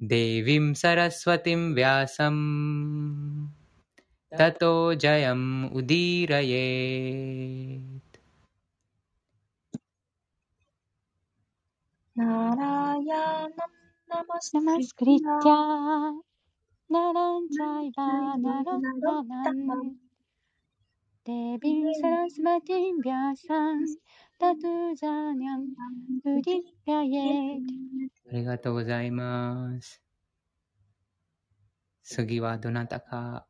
[0.00, 3.50] デビムサラスワティムヴィアサム
[4.30, 7.97] タトジャヤムウディラエ
[12.18, 13.48] ナラヤナ
[14.08, 16.12] ナマスナマスクリティア
[16.90, 19.94] ナランチャイバナロッタマン
[21.24, 23.86] デビンサラスバティンビャサン
[24.36, 27.60] タトゥジャニャンウディラエ
[28.30, 30.02] ありがとうございます。
[32.02, 33.46] 次はどなたか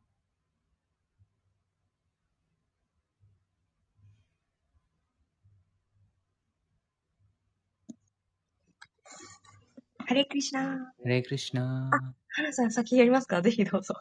[10.08, 10.64] ハレクリシナー。
[10.64, 11.90] ハレクリシナ
[12.30, 13.42] 花さん先やりますか？
[13.42, 13.94] ぜひどうぞ。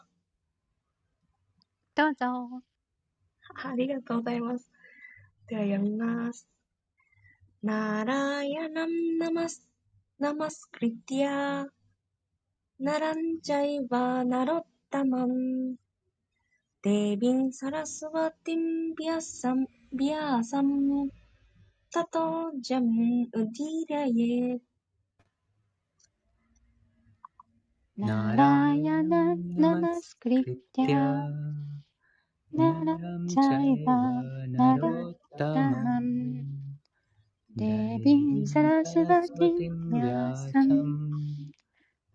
[1.94, 2.62] どうぞ。
[3.62, 4.70] ありがとうございます。
[5.48, 6.48] では読みます。
[7.62, 9.68] ナラヤナムナマス、
[10.18, 11.66] ナマスクリティア、
[12.80, 15.74] ナランジャイバナロッタマン、
[16.80, 21.10] デビンサラスワティンビアサム、ビアサム、
[21.92, 24.58] タトジャムウディラエ、
[27.98, 31.28] ナラヤナナマスクリティア
[32.52, 32.96] ナラ
[33.28, 33.94] チャイバ
[34.48, 36.44] ナロッタマン
[37.56, 41.10] デビンサラスバティンビャサン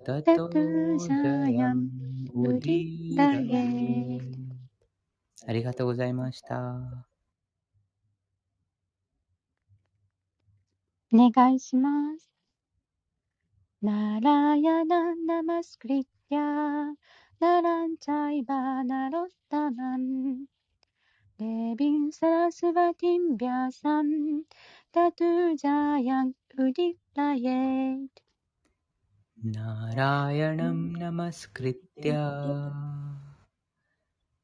[0.05, 1.89] タタトゥジャヤン
[2.33, 4.19] ウディラエ
[5.45, 7.05] ありがとうございました。
[11.11, 12.32] お願いします。
[13.83, 16.95] ナラヤナナマスクリティア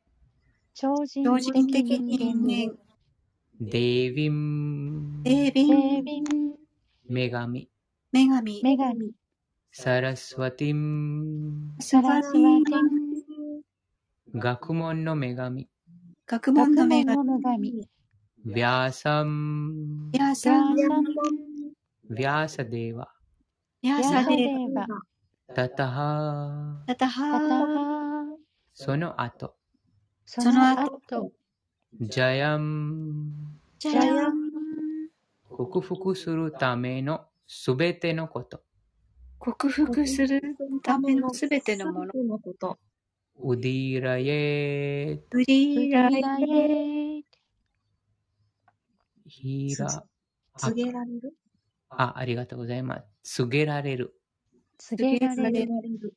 [0.74, 1.22] 超人
[1.66, 2.78] 的的人間。
[3.60, 6.24] デービン、デービデン、ービン。
[7.08, 7.68] 女神、
[8.12, 9.12] 女神、女神。
[9.74, 12.91] サラスワティン、スサラスワティン
[14.34, 15.68] 学問の女神、
[16.26, 17.04] 学問の女
[17.42, 17.86] 神、
[18.46, 21.04] ヴィアサン、ヤーヤサン、ーサン
[22.10, 23.08] ヴィアサデーワ、
[23.82, 24.86] ヤーヤーサデー、ーバ
[25.54, 28.24] タタハ、タタハハ
[28.72, 29.54] その後、
[30.24, 31.30] その後
[32.00, 34.32] ジャヤン、ジャヤン、
[35.50, 38.62] 克服するためのすべてのこと。
[39.38, 40.40] 克服する
[40.82, 42.12] ためのすべてのもの。
[43.36, 43.48] のこと。
[43.50, 47.22] ウディラエウウリライディラエ
[49.26, 50.04] ヒラ、
[50.56, 51.34] 告げられる？
[51.88, 53.36] あ、ありがとうございます。
[53.40, 54.14] 告げられる。
[54.78, 56.14] 告げられる告げられる。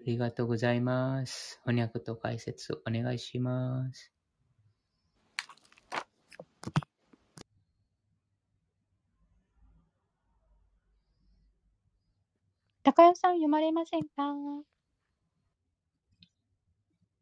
[0.00, 1.60] ありがとうございます。
[1.64, 4.12] 翻訳と解説お願いします。
[12.82, 14.34] 高代さん読まれませんか？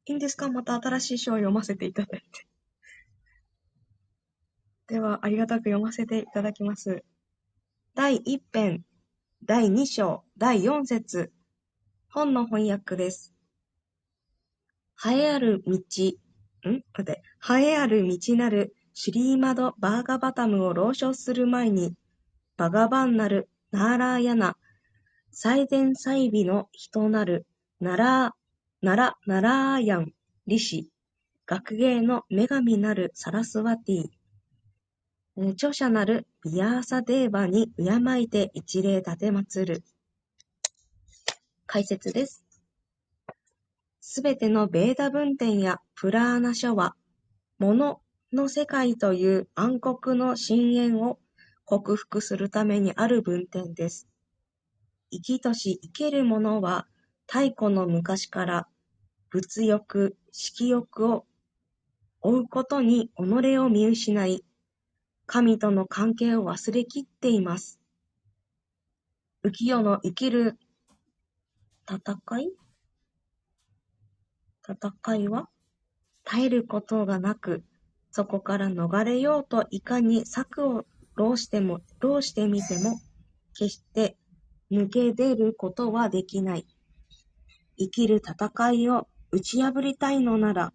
[0.09, 0.49] いいんですか？
[0.49, 2.47] また新しい章を読ませていただいて。
[4.87, 7.05] では、ありがたく読ませていただきます。
[7.95, 8.85] 第1編、
[9.45, 11.33] 第2章、第4節
[12.09, 13.35] 本の翻訳です。
[15.05, 15.77] 栄えある道、ん？
[15.77, 16.13] 待
[17.01, 21.97] って、栄えある道なるシリーマド・バーガバタムを朗唱する前に、
[22.57, 24.57] バガバンなるナーラーヤナ、
[25.33, 27.45] 最善最美の人なる
[27.81, 28.45] ナラー、
[28.87, 30.12] ナラ、ナラーヤン、
[30.47, 30.89] リシ、
[31.45, 39.82] 学芸の女神なるサラスワティ、著者なるビヤーサデーバに敬いて一礼立て祭る。
[41.66, 42.45] 解説です。
[44.01, 46.95] すべてのベーダ文典やプラーナ書は、
[47.59, 48.01] 物
[48.32, 51.18] の世界という暗黒の深淵を
[51.64, 54.07] 克服するためにある文典です。
[55.11, 56.87] 生きとし生ける者は、
[57.26, 58.68] 太古の昔から
[59.37, 61.26] 物欲、色欲を
[62.22, 64.43] 追うことに己を見失い、
[65.26, 67.78] 神との関係を忘れきっています。
[69.45, 70.59] 浮世の生きる
[71.87, 72.51] 戦い？
[74.66, 75.51] 戦いは？
[76.24, 77.62] 耐えることがなく、
[78.12, 82.99] そこから逃れようといかに策を浪しても、浪してみても、
[83.53, 84.16] 決して
[84.72, 86.66] 抜け出ることはできない。
[87.76, 90.72] 生きる戦いを打ち破りたいのなら、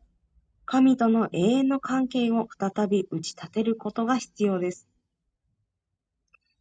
[0.66, 4.88] 神との永遠の関係を再び打ち立てることが必要です。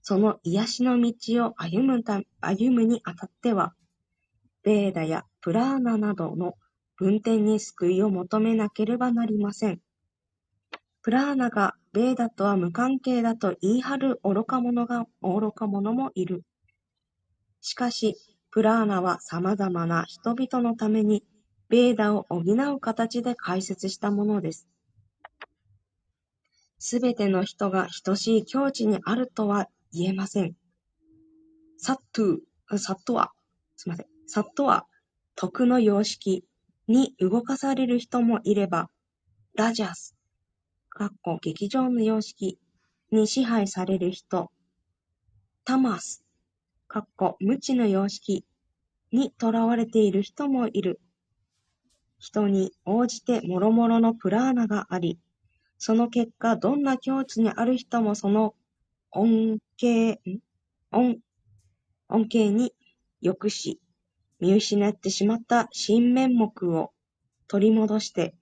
[0.03, 3.75] その癒しの道を歩むた歩むにあたっては、
[4.63, 6.55] ベーダやプラーナなどの
[6.97, 9.81] 文典に救いを求めなければなりません。
[11.03, 16.45] プラーナがベーダとは無関係だと言い張る愚か者が、愚か者もいる。
[17.61, 18.17] しかし、
[18.51, 21.25] プラーナは様々な人々のために
[21.71, 24.67] ベーダを補う形で解説したものです。
[26.81, 30.57] すべての人が等しい境地にあるとは言えません。
[31.79, 33.33] サットゥ、サットは、
[33.77, 34.07] すみません。
[34.27, 34.87] サットは、
[35.37, 36.45] 徳の様式
[36.89, 38.91] に動かされる人もいれば、
[39.55, 40.17] ラジャス、
[40.89, 42.59] かっこ劇場の様式
[43.13, 44.51] に支配される人、
[45.65, 46.25] タマス、
[46.89, 48.45] かっこ無知の様式
[49.13, 51.01] に囚われている人もいる。
[52.21, 55.19] 人に応じて諸々のプラーナがあり、
[55.79, 58.55] その結果、どんな境地にある人もその
[59.11, 60.21] 恩恵、
[60.93, 61.19] 恩、
[62.11, 62.75] 恩恵に
[63.23, 63.81] 良し、
[64.39, 66.93] 見失ってしまった新面目を
[67.49, 68.35] 取り戻して、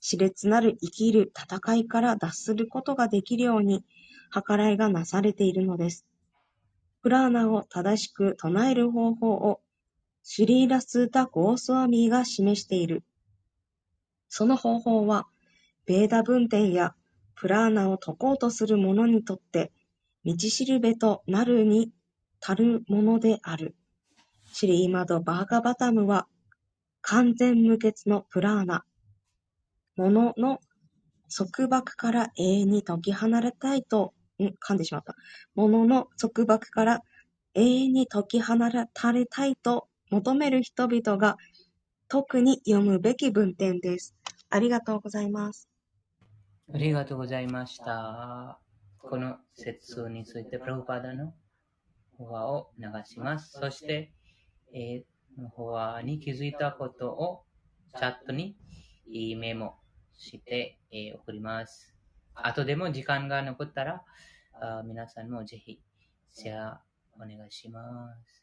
[0.00, 3.84] 熾烈なる生きる戦いから脱することができるように、
[4.32, 6.06] 計らいがなされているのです。
[7.02, 9.60] プラーナを正しく唱える方法を、
[10.22, 13.04] シュリーラスータ・ゴースワミーが示している。
[14.28, 15.26] その方法は、
[15.86, 16.94] ベーダ文典や
[17.34, 19.72] プラーナを解こうとする者にとって、
[20.24, 21.92] 道しるべとなるに
[22.40, 23.76] 足るものである。
[24.52, 26.26] シリーマド・バーガバタムは、
[27.02, 28.84] 完全無欠のプラーナ、
[29.96, 30.60] 物のの
[31.34, 35.14] 束縛から永遠に解き放れたいと、ん噛んでしまった。
[35.54, 37.02] 物のの束縛から
[37.54, 38.54] 永遠に解き放
[38.92, 41.36] たれたいと求める人々が
[42.08, 44.14] 特に読むべき文典です。
[44.48, 45.68] ありがとうございます。
[46.72, 48.60] ありがとうございました。
[48.98, 51.34] この説について、プラブパダの
[52.16, 53.58] 法話を流します。
[53.58, 54.12] そして、
[54.72, 57.44] えー、法話に気づいたことを
[57.96, 58.56] チャットに
[59.36, 59.74] メモ
[60.16, 61.92] して、えー送ります。
[62.34, 64.04] 後でも時間が残ったら、
[64.60, 65.80] あ皆さんもぜひ
[66.32, 66.82] シェア
[67.16, 68.35] お願いします。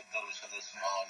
[0.00, 1.04] should go to this mall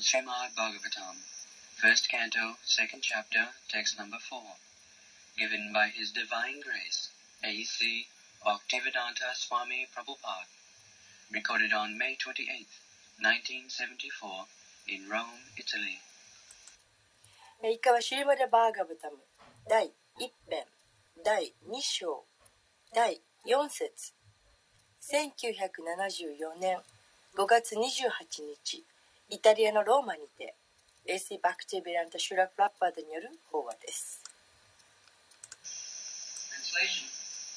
[0.00, 1.16] the Srimad Bhagavatam,
[1.76, 4.56] first canto, second chapter, text number four,
[5.36, 7.10] given by His Divine Grace,
[7.44, 8.06] A.C.
[8.44, 10.46] Bhaktivedanta Swami Prabhupada,
[11.32, 12.46] recorded on May 28,
[13.20, 14.46] 1974,
[14.88, 15.98] in Rome, Italy.
[17.62, 19.16] えー以下はシリマデ・バーガブタム
[19.68, 20.64] 第1編
[21.24, 22.24] 第2章
[22.94, 24.12] 第4節
[25.00, 26.78] 1974年
[27.34, 27.80] 5月28
[28.42, 28.84] 日
[29.31, 30.59] イタリアのローマにて、
[31.07, 34.19] AC バクチェベランタシュラ・フラッパードによる法話です。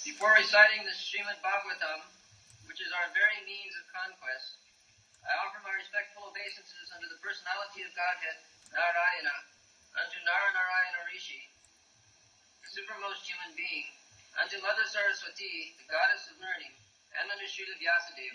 [0.06, 2.06] Before reciting the Shrimad Bhagavatam,
[2.70, 4.62] which is our very means of conquest,
[5.26, 8.38] I offer my respectful obeisances under the personality of Godhead,
[8.70, 9.34] Narayana,
[9.98, 11.42] unto Naranarayana Rishi,
[12.62, 13.90] the supermost human being,
[14.38, 16.70] unto Mother Saraswati, the goddess of learning,
[17.18, 18.33] and unto Srila Vyasadeva.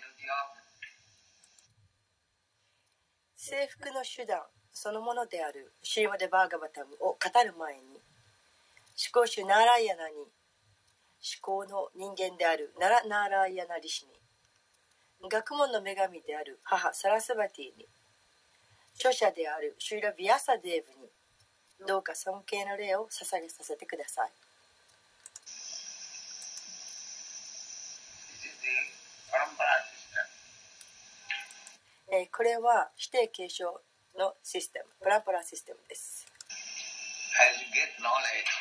[3.50, 4.42] 征服の手段
[4.72, 5.74] そのものである。
[5.82, 10.30] シーマデ・バーガバタムを語る前に思考主ナーライヤナに思
[11.42, 12.72] 考の人間である。
[12.80, 14.12] ナラ・ナーライヤナリシに
[15.30, 16.60] 学問の女神である。
[16.64, 17.88] 母サラスバティに。
[18.96, 19.76] 著者である。
[19.80, 21.10] シューラ・ビアサデーブに。
[21.88, 24.30] どうか尊敬の礼を捧げさせてください
[28.30, 28.76] This is the
[29.32, 30.28] parampara system.
[32.12, 33.66] えーこれは否定継承
[34.18, 36.26] のシステムプランプラシステムです
[37.40, 38.52] As you get knowledge,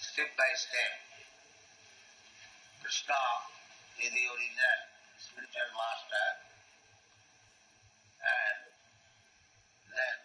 [0.00, 0.92] step by step,
[2.80, 3.12] Krishna
[4.00, 4.80] is the original
[5.20, 6.26] spiritual master,
[8.24, 8.58] and
[9.92, 10.16] then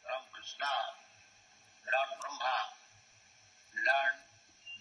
[0.00, 0.72] from Krishna,
[1.84, 2.56] Lord Brahma
[3.76, 4.24] learned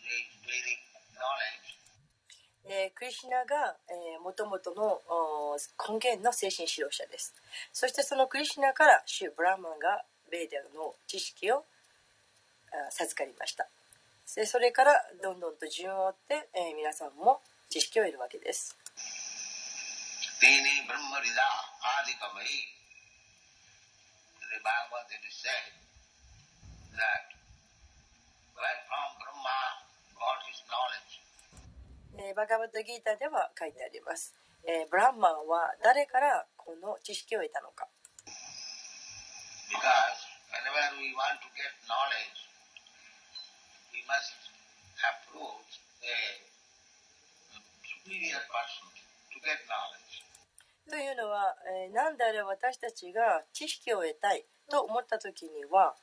[0.08, 0.82] the Vedic
[1.20, 1.75] knowledge
[2.68, 5.02] えークリシナが、えー、元々の
[5.88, 7.34] 根源の精神指導者です。
[7.72, 11.64] そしてそのクリシナからシュブラーマンがベーダの知識を
[12.90, 13.68] 授かりました。
[14.36, 18.76] でそれからどんどんと順を追って、えー皆さんも知識を得るわけです。
[26.96, 27.28] That
[28.56, 29.60] right from Brahma
[30.16, 31.15] got his knowledge.
[32.26, 34.34] えーバガバッドギータでは書いてあります、
[34.66, 37.86] えーブランマンは誰からこの知識を得たのか
[39.70, 39.78] ？Because
[40.50, 42.50] whenever we want to get knowledge,
[43.94, 44.34] we must
[45.06, 46.42] approach a
[47.54, 48.90] superior person
[49.30, 50.26] to get knowledge.
[50.90, 51.54] というのは、
[51.86, 55.94] えーなんであれ私たちが知識を得たいと思った時には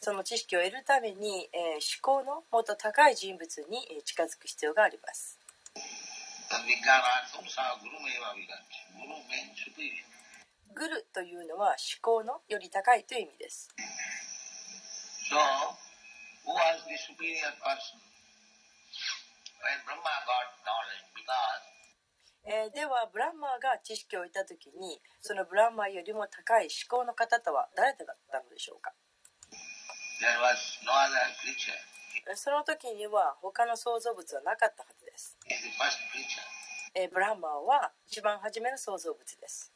[0.00, 5.33] その知識を得るために、えー思考のもっと高い人物にえー近づく必要があります。
[10.74, 13.68] グルというのは思考のより高いという意味です。
[15.30, 15.34] So,
[16.46, 17.98] who was the superior person?
[19.64, 21.10] When Brahma got knowledge?
[21.16, 21.74] Because
[22.46, 28.92] えーではブランマーが知識を得た時にそのブランマーよりも高い思考の方とは誰だったのでしょうか
[30.20, 31.72] ？There was no other creature.
[32.28, 35.03] えーその時には他の創造物はなかったはず
[37.12, 39.72] ブランマーは一番初めの創造物です。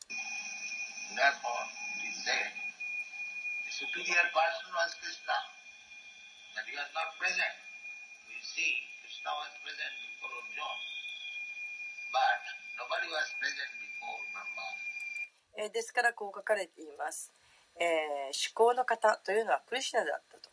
[15.71, 17.35] ですからこう書かれています。
[17.79, 20.51] 思考の方というのはクリシナだったと。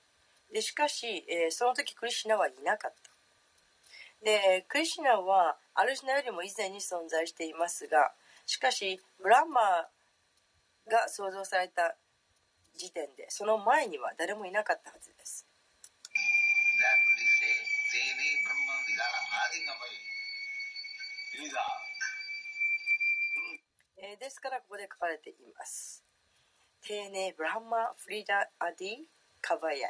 [0.62, 3.15] しかし、その時クリシナはいなかった。
[4.24, 8.14] でクリシュナはアルシュナよりも以前に存在していますが
[8.46, 11.96] しかしブランマーが創造された
[12.78, 15.46] 時点でその前には誰もいなかったはずです
[23.98, 26.04] えーですからここで書かれています。
[26.86, 29.10] 丁寧ブランマフリーダアディ
[29.42, 29.90] カバヤ、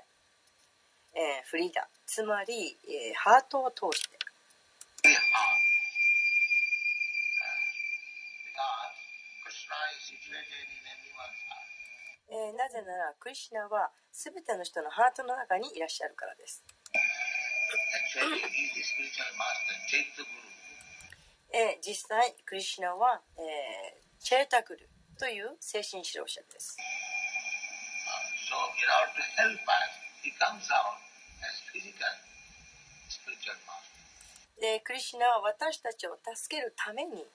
[1.15, 4.19] えー、フリーダつまり、えー、ハートを通して。
[12.27, 16.65] えー、なぜならクリシナは全ての人のハートの中にいらっしゃるからです。
[21.53, 26.75] えー、実際クリシナは、えー、チェータクルという精神指導者です。
[34.59, 37.25] でクリシナは私たちを助けるために、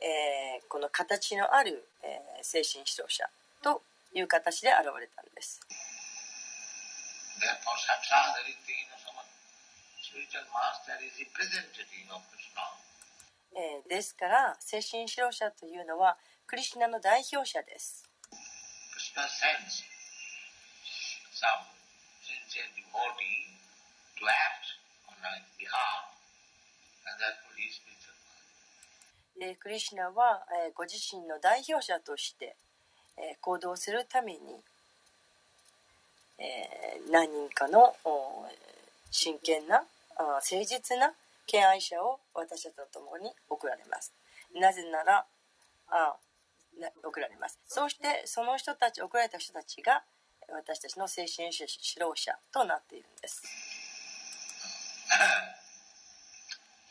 [0.00, 3.24] えー、この形のある、えー、精神指導者
[3.62, 5.60] という形で現れたんです。
[13.88, 18.04] ですから精神指導者というのはクリシナの代表者です。
[24.16, 24.66] To act
[25.08, 25.14] on
[25.58, 26.15] behalf
[29.38, 32.56] でクリシュナは、えーご自身の代表者として、
[33.16, 34.38] えー行動するために、
[36.38, 38.46] えー何人かのお
[39.10, 39.84] 真剣な
[40.16, 41.12] あ誠実な
[41.46, 44.12] 敬愛者を私たちと共に送られます。
[44.54, 45.24] なぜなら
[45.88, 46.16] あ
[46.80, 47.58] な送られます。
[47.68, 50.02] そうしてその人たち送られた人たちが
[50.48, 53.42] 私たちの精神指導者となっているんです
[55.08, 56.85] So this is the parampara system.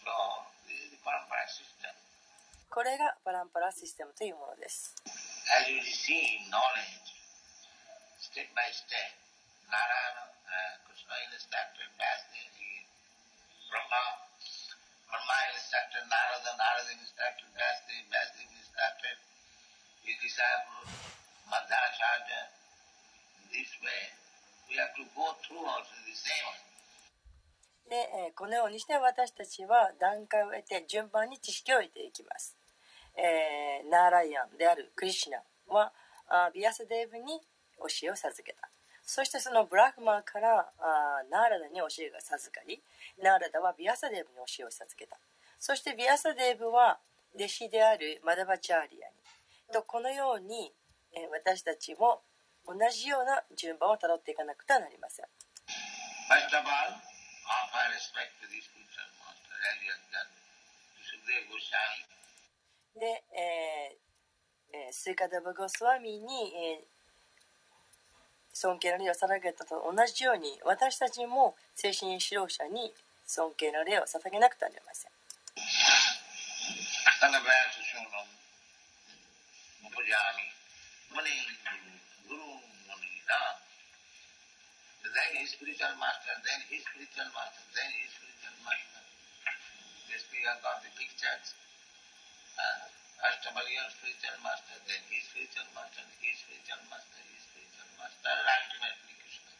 [2.69, 4.91] これがパランパラシステムというものです
[5.47, 7.07] As you receive knowledge,
[8.19, 9.15] step by step,
[9.71, 12.51] Narayana, uh, Krishna instructed Vyasdev,
[13.71, 14.03] Brahma,
[15.07, 19.17] Brahma instructed Narada, Narada instructed Vyasdev, Vyasdev instructed
[20.03, 20.83] his disciple,
[21.47, 22.51] Madhacharya.
[23.53, 24.01] This way,
[24.67, 26.74] we have to go through also the same way.
[27.89, 32.57] で、このようにして私たちは段階を得て順番に知識を得ていきます、
[33.15, 35.93] えーナーライアンであるクリシュナは
[36.27, 37.39] あビアサデーブに
[37.77, 38.69] 教えを授けた。
[39.05, 42.81] そしてそのブラフマーからあナーラダに教えが授かり
[43.21, 45.17] ナーラダはビアサデーブに教えを授けた。
[45.59, 46.97] そしてビアサデーブは
[47.35, 49.15] 弟子であるマダバチャーリアに。
[49.71, 50.73] とこのように、
[51.13, 52.21] え私たちも
[52.67, 55.25] 同じような順番をたどっていかなくてはなりません。
[62.97, 66.85] で、えーえー、スイカダブゴスワミに、えー、
[68.53, 72.93] 尊敬の礼を捧げたと同じように私たちも精神指導者に
[73.27, 75.11] 尊敬の礼を捧げなくてはなりません。
[85.05, 89.01] Then his spiritual master, then his spiritual master, then his spiritual master.
[90.09, 91.53] This we have got the pictures.
[92.57, 92.89] Uh,
[93.21, 97.89] first of all, your spiritual master, then his spiritual master, his spiritual master, his spiritual
[98.01, 99.51] master, and ultimately Krishna.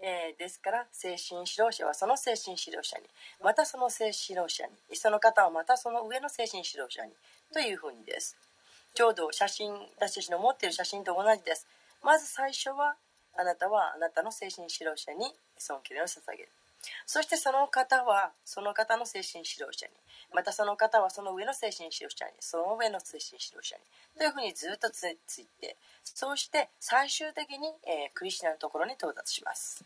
[0.00, 3.04] えーですから精神指導者はその精神指導者に
[3.42, 7.12] またその精神指導者にその方はまたその上の精神指導者に
[7.52, 8.36] というふうにです
[8.92, 11.66] ちょうど写真私たちの持っている写真と同じです
[12.02, 12.96] まず最初は
[13.36, 16.48] あなたはあなたの精神指導者に尊敬を捧げる。
[17.06, 19.92] そしてその方はその方の精神指導者に。
[20.34, 22.32] またその方はその上の精神指導者に。
[22.40, 23.82] その上の精神指導者に。
[24.18, 29.84] というふうにずっとつついてそうして最終的に、えークリスチャンのところに到達します.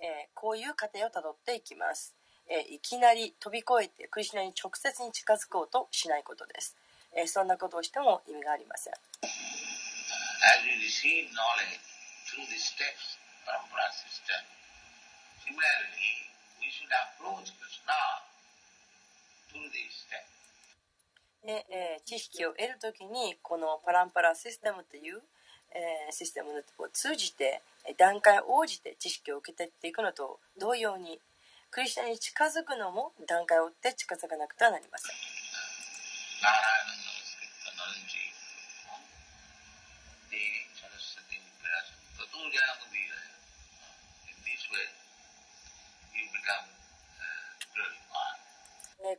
[0.00, 2.14] えーこういう過程をたどっていきます、
[2.48, 6.76] えーいきなり飛び越えてクリシュナに直接に近づこうとしないことです、
[7.14, 11.82] えーそんなことをしても意味がありません As we receive knowledge
[12.30, 14.38] through the steps, parampara system,
[15.42, 16.30] similarly,
[16.62, 17.98] we should approach Krishna
[19.50, 20.24] through these steps.
[21.44, 25.20] で、えー知識を得るときにこのパランパラシステムという、
[25.74, 31.20] えーシステムを通じてえー段階を応じて知識を受けていっていくのと同様に
[31.70, 35.16] クリスチャンに近づくのも段階を追って近づかなくてはなりません。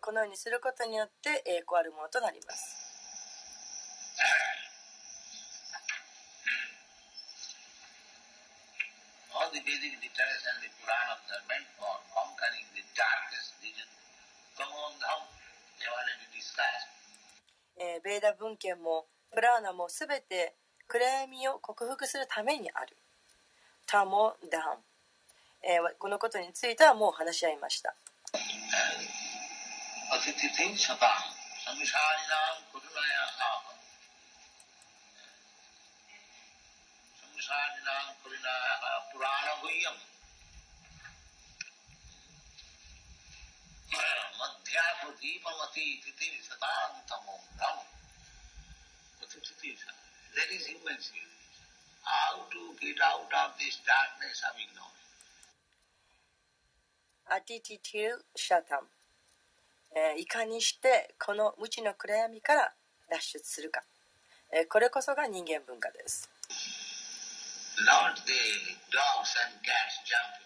[0.02, 2.79] このようにすることによって栄光あるものとなります。
[18.62, 20.55] ベーダ文献もプラーナもすべて
[20.88, 22.97] 暗闇を克服するためにある。
[23.86, 24.62] タモダン、
[25.64, 27.95] えーこのことについてはもう話し合いました。
[30.12, 30.99] Atitithim Satam,
[31.66, 33.30] Samsarinam Kurunaya
[49.40, 49.96] Satam.
[50.36, 51.64] That is human civilization.
[52.04, 55.00] How to get out of this darkness of ignorance.
[57.32, 58.88] アティティティル・シャタム、
[59.96, 62.74] えーいかにしてこの無知の暗闇から
[63.08, 63.84] 脱出するか、
[64.52, 66.28] えーこれこそが人間文化です
[67.86, 68.34] Not the
[68.92, 70.44] dogs and cats jumping.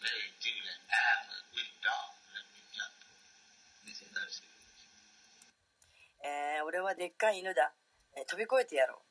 [0.00, 0.82] Very vigilant.
[0.88, 2.10] I am a big dog.
[2.32, 2.90] Let me jump.
[3.84, 4.24] This is not
[6.66, 7.79] 俺はでっかい犬だ、えー
[8.26, 9.02] 飛び越えてやろ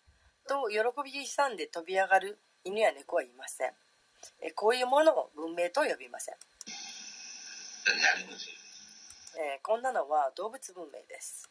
[0.46, 0.48] う。
[0.48, 2.40] と喜び悲惨で飛び上がる。
[2.64, 3.74] 犬や猫はいません。
[4.56, 6.36] こういうものを文明と呼びません。
[9.64, 11.50] こんなのは動物文明です。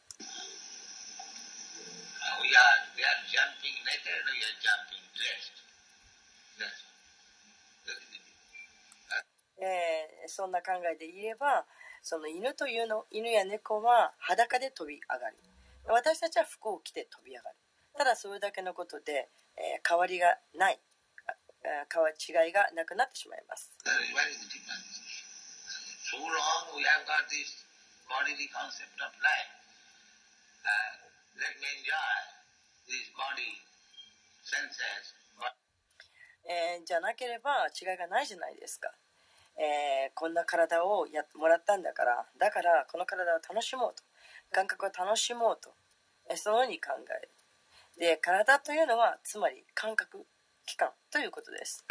[10.27, 11.67] そんな考えでいえば
[12.03, 15.37] その犬というの犬や猫は裸で飛び上がる
[15.89, 17.57] 私たちは服を着て飛び上がる。
[17.97, 20.81] ただそれだけのことで、えー変わりがない。
[21.93, 23.73] 変わ違いがなくなってしまいます.
[23.85, 23.91] Uh,
[36.49, 38.91] えーじゃなければ違いがないじゃないですか、
[39.59, 44.03] えーこんな体をやもらったんだからだからこの体を楽しもうと
[44.53, 45.71] 感覚を楽しもうと。
[46.37, 47.31] そのように考える。
[47.99, 50.27] で体というのはつまり感覚
[50.67, 50.91] 器官。
[51.11, 51.85] ということです。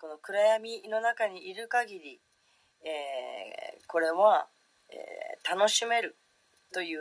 [0.00, 2.20] この暗闇の中にいる限り、
[2.82, 4.48] えー、これは、
[4.88, 6.16] えー、楽しめる。
[6.72, 7.00] という、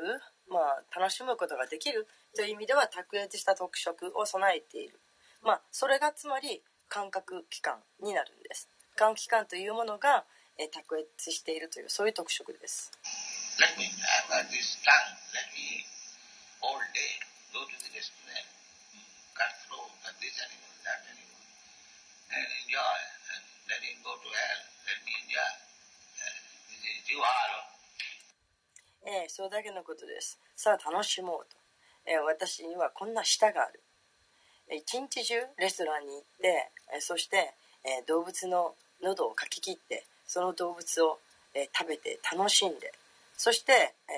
[0.50, 5.00] まあ、楽しむことができるという意味では卓越した特色を備えている、
[5.44, 10.26] まあ、それがつまり感覚器官になるんです感器官というものが、
[10.58, 12.92] えー卓越しているというそういう特色です
[13.60, 15.16] Let me have uh, this tongue.
[15.36, 15.84] Let me
[16.64, 17.20] all day
[17.52, 18.48] go to the restaurant,
[19.36, 21.40] cut throat of this animal, that animal,
[22.32, 23.00] and enjoy.
[23.36, 24.62] And let him go to hell.
[24.88, 25.52] Let me enjoy.
[26.24, 26.40] Uh,
[26.72, 27.79] this is Jivalo.
[29.07, 30.39] えーそれだけのことです。
[30.57, 31.57] さあ楽しもうと。
[32.07, 33.81] えー私にはこんな舌がある。
[34.69, 37.55] えー一日中レストランに行って、えーそして、
[37.85, 41.19] えー動物の喉をかき切って、その動物を、
[41.55, 42.93] えー食べて楽しんで、
[43.37, 44.15] そして、え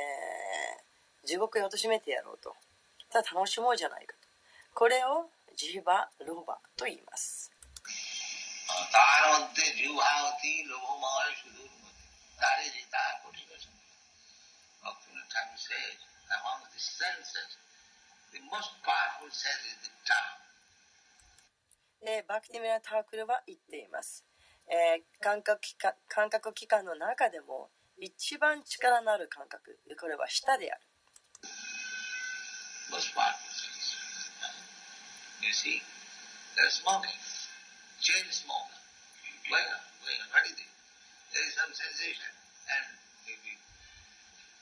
[1.24, 2.54] ー地獄へ貶めてやろうと。
[3.10, 4.18] ただ楽しもうじゃないかと。
[4.74, 5.26] これを
[5.56, 7.50] ジーバ・ロバと言います。
[8.96, 12.04] তারমধ্যে জিহ্বাবতী লোভময় সুদূরমতি
[12.40, 13.12] তারে যে তার
[15.71, 16.03] stage
[16.35, 17.55] among the senses,
[18.35, 20.35] the most powerful sense is the tongue.
[22.03, 24.25] で、バクティミラ・タークルは言っています。
[24.67, 27.69] えー、感覚器官感覚器官の中でも
[27.99, 30.81] 一番力のある感覚、これは舌である。
[32.91, 33.95] Most powerful sense.
[35.39, 35.79] You see,
[36.57, 37.15] they're smoking,
[38.01, 38.67] chain smoke,
[39.47, 40.67] going on, going on, what is it?
[41.31, 42.33] There is some sensation,
[42.67, 42.83] and
[43.25, 43.55] maybe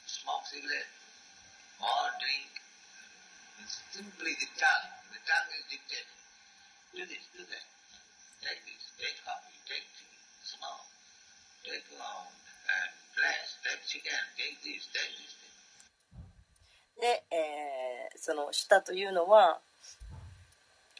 [0.05, 0.98] smoke cigarette.
[1.81, 2.51] Or drink,
[3.63, 4.87] it's simply the tongue.
[5.11, 6.19] The tongue is dictating.
[6.95, 7.65] Do this, do that.
[8.43, 10.11] Take this, take coffee, take tea,
[10.43, 10.87] smoke,
[11.67, 15.33] take round, and flesh, take chicken, take this, take this.
[16.99, 19.59] で、えーその舌というのは、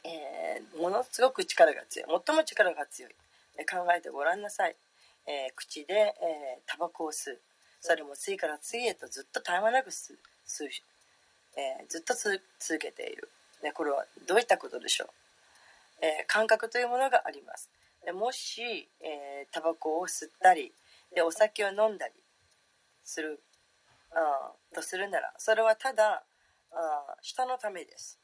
[0.04, 3.10] えーものすごく力が強い最も力が強い
[3.58, 4.76] え考えてごらんなさい、
[5.26, 7.38] えー口で、えータバコを吸う
[7.80, 10.18] それも次から次へとずっと絶え間なく吸う
[10.50, 10.68] 吸う、
[11.56, 13.30] えーずっとつ続けている、
[13.62, 15.08] ね、これはどういったことでしょう、
[16.02, 17.70] えー感覚というものがあります。
[18.04, 20.72] でもし、えータバコを吸ったり
[21.14, 22.12] でお酒を飲んだり
[23.04, 23.40] する
[24.12, 26.22] あとするならそれはただ
[26.72, 28.18] あ舌のためです。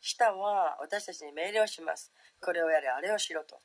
[0.00, 2.12] 舌は私たちに命令をします。
[2.40, 3.58] これをやれあれをしろと。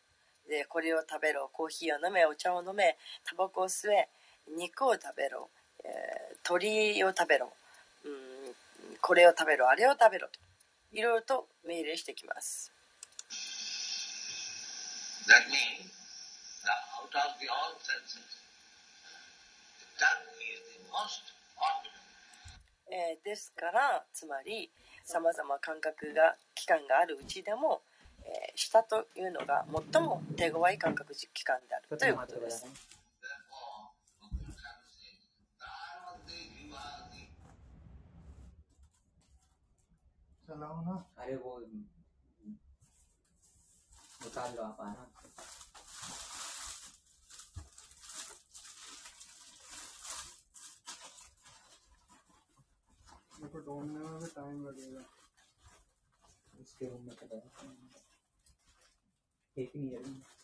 [0.48, 1.50] でこれを食べろ。
[1.52, 4.08] コーヒーを飲めお茶を飲めタバコを吸え
[4.58, 5.50] 肉を食べろ、
[5.84, 7.52] えー鳥を食べろ。
[9.02, 10.40] これを食べろあれを食べろと
[10.92, 12.72] いろいろと命令してきます
[15.30, 15.86] That means
[16.66, 18.26] that out of the all senses,
[19.78, 21.22] the tongue is the most
[21.62, 22.02] ordinary.
[22.92, 24.72] えーですからつまり
[25.06, 27.82] さまざま感覚が器官があるうちでも、
[28.26, 32.66] えー舌というのが最も手強い感覚器官であるということです。
[40.50, 41.52] चलाओ ना। अरे वो
[44.24, 45.04] निकाल लो आप आना।
[53.42, 55.04] मेरे ढूँढने में भी टाइम लगेगा।
[56.62, 58.02] इसके रूम में है
[59.58, 60.39] एक नहीं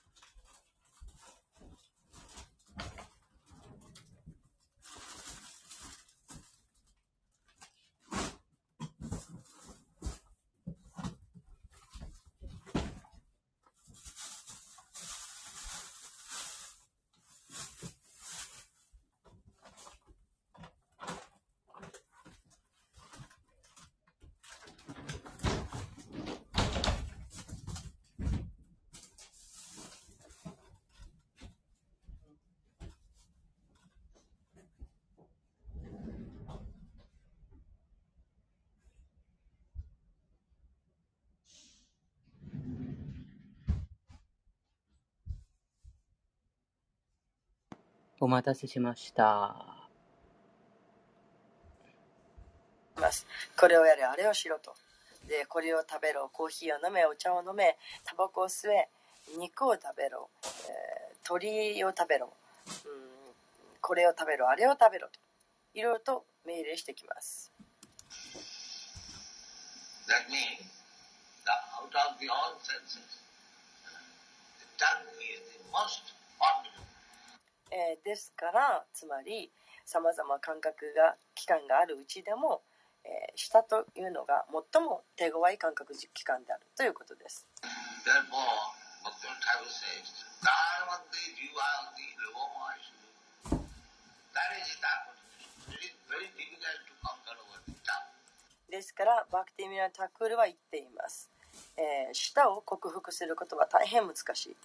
[48.25, 49.55] お待たせしました。
[52.95, 53.27] ます。
[53.55, 54.73] これをやれ、あれをしろと。
[55.27, 58.89] で、これを食べろ、コーヒーを飲め、お茶を飲め、タバコを吸え、
[59.37, 62.33] 肉を食べろ、えー鳥を食べろ、
[62.67, 62.73] うん、
[63.81, 65.19] これを食べろ、あれを食べろと。
[65.75, 67.51] いろいろと命令してきます。
[70.07, 70.65] That means
[71.45, 73.21] that out of the all senses,
[74.57, 76.15] the tongue is the most.
[77.75, 79.51] え、ですからつまり
[79.83, 82.63] さまざま感覚が期間があるうちでも、
[83.03, 87.45] え、下というのが最も手強い感覚実期間であるということです。
[98.71, 101.29] ですからバクティミラ・タクールは言っています。
[101.77, 104.57] え、舌を克服することは大変難しい。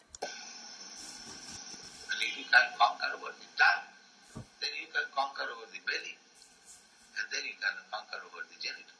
[2.51, 6.19] Can conquer over the tongue, then you can conquer over the belly,
[7.15, 8.91] and then you can conquer over the genital.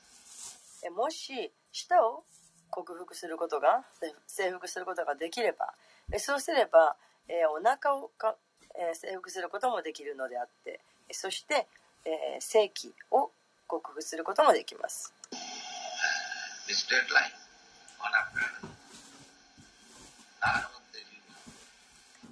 [0.85, 2.23] えーもし、舌を
[2.71, 5.75] 克服することが、せ征服することができれば、
[6.13, 6.97] えーそうすれば、
[7.29, 8.37] えーお腹をか、
[8.79, 11.67] えー征服することもできるのであって、えーそして、
[12.05, 13.31] えー性器を
[13.67, 15.13] 克服することもできます。
[16.69, 17.33] The straight line,
[17.99, 18.39] one after
[20.43, 20.80] another.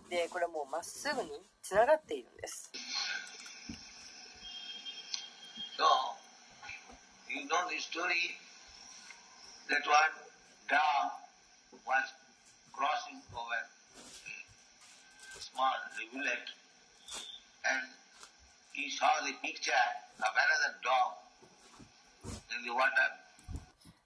[0.08, 1.30] でこれもうまっすぐに
[1.62, 2.72] つながっているんです。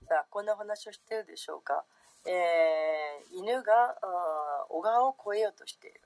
[0.09, 1.84] さあこんな話をしてるでしょうか。
[2.25, 6.01] えー、犬があ小川を越えようとしている。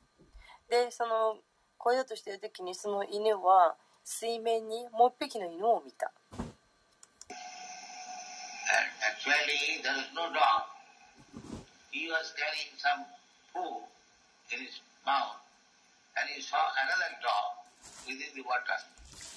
[0.68, 1.38] でその
[1.80, 6.10] 越えようとしている時にその犬は水面にもう一匹の犬を見た。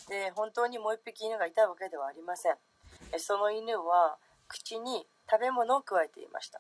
[0.09, 2.55] で本当にもう一匹犬がいたわけではありません。
[3.17, 4.17] その犬は
[4.47, 6.59] 口に食べ物を加えていました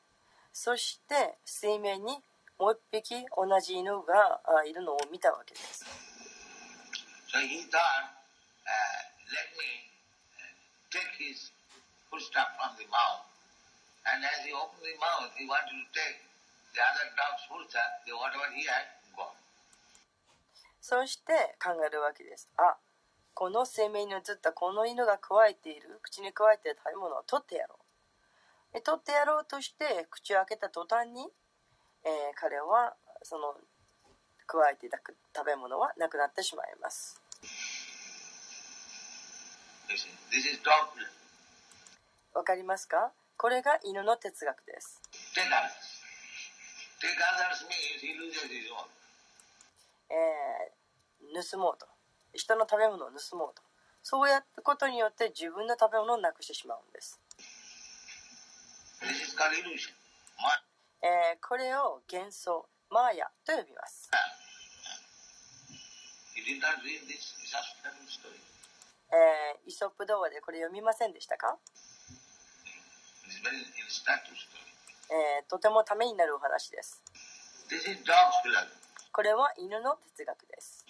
[0.53, 2.19] そして水面に
[2.59, 5.85] もう一匹同じ犬があいるのを見たわけです
[7.29, 8.09] So he thought,
[8.65, 9.69] uh, let me
[10.33, 10.49] uh,
[10.89, 11.53] take his
[12.09, 13.21] foodstuff from the mouth.
[14.09, 16.25] And as he opened the mouth, he wanted to take
[16.73, 17.45] the other dog's
[18.09, 19.37] the whatever he had, gone.
[20.81, 22.49] そして考えるわけです。
[22.57, 22.77] あ、
[23.35, 27.78] この水面に映ったこの犬が加えている、口に加えている食べ物を取ってやろう。
[28.73, 31.27] で取ってやろうとして口を開けた途端に、
[32.05, 33.55] えー彼はその
[34.47, 34.99] 加えていた
[35.35, 37.21] 食べ物はなくなってしまいます。
[42.33, 43.11] わかりますか？
[43.37, 45.01] これが犬の哲学です。
[50.09, 51.87] えー盗もうと。
[52.33, 53.61] 人の食べ物を盗もうと。
[54.01, 57.19] そうやったことによって自分の食べ物をなくしてしまうんです。
[57.37, 57.37] This is called illusion.
[57.37, 58.88] Ma-
[61.01, 64.09] え、これを幻想マーヤと呼びます。
[69.11, 71.57] え、イソップ童話でこれ読みませんでしたか、
[75.39, 77.01] え、とてもためになるお話です。
[79.11, 80.85] これは犬の哲学です。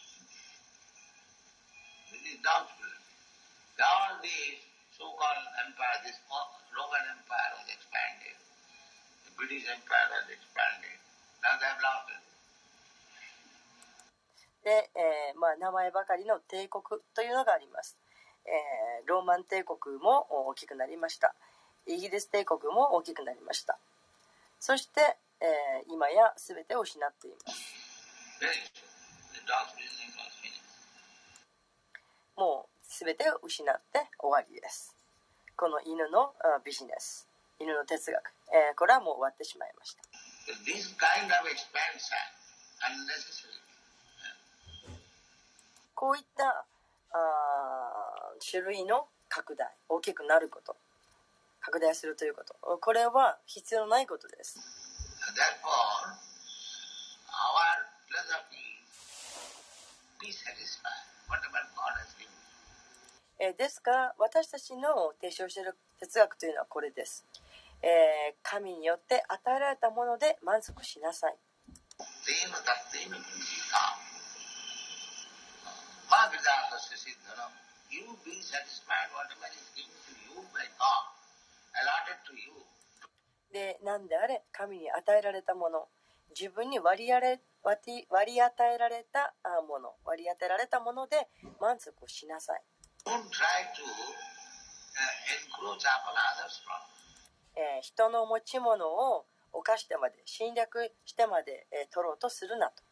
[5.00, 6.20] So-called empires, this
[6.76, 8.36] Roman Empire was expanded.
[9.24, 11.00] The British Empire was expanded.
[11.40, 12.20] Now they have lost it.
[14.62, 17.98] で、えーまあ、名前ばかりの帝国というのがあります。
[18.46, 21.34] えーローマン帝国も大きくなりました。
[21.88, 23.80] イギリス帝国も大きくなりました。
[24.60, 27.80] そして、えー今や全てを失っています。
[32.36, 34.96] もう全てを失って終わりです。
[35.56, 37.28] この犬のあビジネス、
[37.60, 40.02] 犬の哲学、えーこれはもう終わってしまいました。
[40.50, 42.18] So this kind of expansion,
[42.82, 43.54] unnecessary.
[45.94, 46.66] こういった
[47.14, 50.76] あー種類の拡大、大きくなること、
[51.62, 54.58] 拡大するということ、これは必要のないことです。
[55.30, 56.18] Therefore,
[57.30, 58.82] our philosophy,
[60.20, 62.34] be satisfied, whatever God has given.
[63.40, 67.26] えーですから、私たちの提唱している哲学というのはこれです。
[67.82, 71.36] えー神によって与えられたもので満足しなさい。
[72.00, 73.84] Tena tattena kinsita.
[76.12, 77.52] Mahagridhakasya siddhanam.
[77.90, 81.04] You being satisfied whatever is given to you by God,
[81.80, 82.54] allotted to you.
[83.52, 85.88] で何であれ神に与えられたもの
[86.38, 91.28] 自分に割りあれ割り与えられたあもの割り当てられたもので
[91.60, 92.62] 満足をしなさい、
[97.82, 102.84] 人の持ち物を犯してまで侵略してまで取ろうとするなと。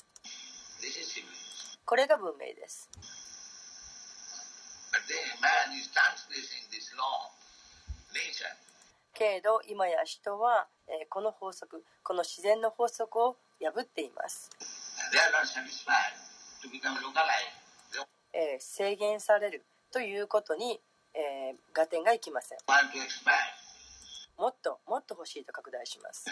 [1.85, 2.89] これが文明です。
[9.13, 10.67] けれど今や人は
[11.09, 14.49] この法則この自然の法則を破っています。
[18.59, 19.65] 制限される。
[19.91, 20.79] ということに、
[21.13, 22.57] えー、合点がいきません。
[24.37, 26.25] もっともっと欲しいと拡大します。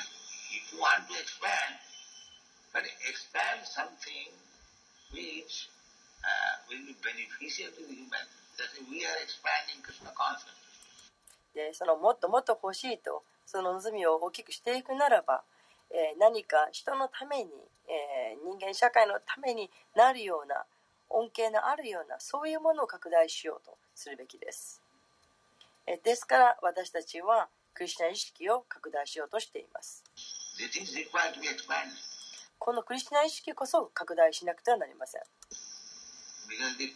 [11.55, 15.43] でそのもっともっと欲しいとその望みを大きくしていくならば、
[15.89, 17.49] えー、何か人のために、
[17.87, 20.65] えー、人間社会のためになるような
[21.09, 24.81] 恩恵のあるようなそういうものを拡大しようとするべきです、
[25.87, 30.03] えですから私たちはクリスチャン意識を拡大しようとしています。
[32.57, 35.21] このクリスチャン意識こそ拡大しなくてはなりません。
[36.47, 36.93] will be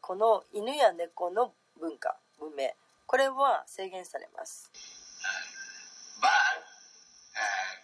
[0.00, 2.70] この犬や猫の文化文明
[3.06, 4.70] これは制限されます。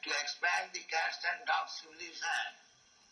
[0.03, 2.47] To expand the cats and dog civilization,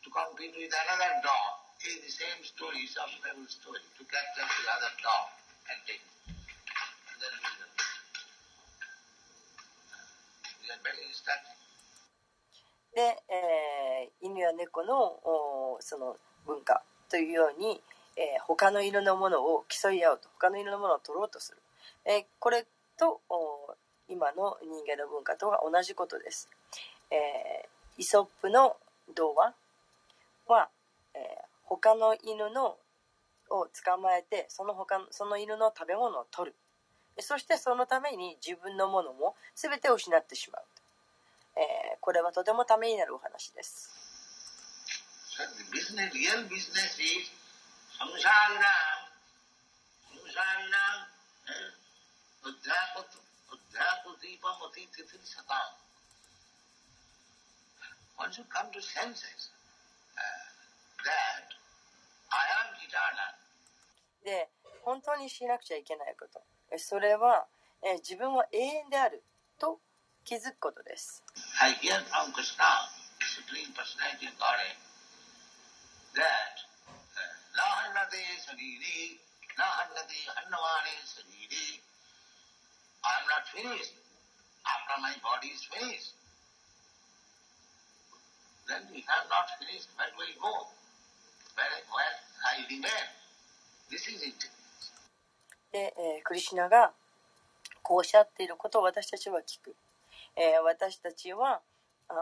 [0.03, 4.67] to compete with another dog, is the same story, some fable story, to capture the
[4.75, 5.31] other dog
[5.71, 6.13] and take it.
[6.29, 7.71] And then we are,
[10.61, 11.57] we are very instructive.
[12.93, 17.81] で、えー犬や猫のおその文化というように、
[18.17, 21.59] えー他の犬のものを競い合うと他の犬のものを取ろうとする、
[22.05, 22.67] えーこれ
[22.99, 23.75] とお
[24.09, 26.49] 今の人間の文化とは同じことです、
[27.11, 28.77] えー、イソップの
[29.15, 29.55] 童話
[30.47, 30.69] は、
[31.15, 31.23] えー、
[31.65, 32.77] 他の犬の
[33.51, 36.57] を捕まえてその,他その犬の食べ物を取る
[37.19, 40.63] そしてそのために自分のものも全て失ってしまう、
[41.57, 43.91] えー、これはとてもためになるお話です
[47.99, 48.63] サムジャンラ。
[50.09, 50.21] サム
[54.73, 55.90] Thank you.
[58.21, 59.49] One should come to senses
[60.13, 60.45] uh,
[61.09, 61.49] that
[62.29, 63.33] I am eternal.
[64.23, 64.51] で、
[64.85, 66.45] 本当にしなくちゃいけないこと。
[66.71, 67.47] えそれは、
[67.83, 69.25] えー自分は永遠である
[69.59, 69.81] と
[70.23, 71.25] 気づくことです。
[71.65, 72.61] I hear from Krishna,
[73.25, 74.77] Supreme Personality of Godhead,
[76.13, 76.61] that
[76.93, 77.25] uh,
[77.57, 79.17] Nahannate Sariri,
[79.57, 81.81] Nahannate Hannavane Sariri,
[83.01, 83.97] I am not finished.
[84.69, 86.20] After my body is finished.
[88.71, 90.07] Then I am not finished, where
[90.39, 90.71] go?
[91.59, 92.15] Where, where
[92.55, 93.07] I remain?
[93.91, 94.47] This is it.
[95.73, 96.93] で、えークリシュナが
[97.83, 99.75] こうおっしゃっていることを私たちは聞く。
[100.37, 101.61] えー私たちは
[102.09, 102.17] あー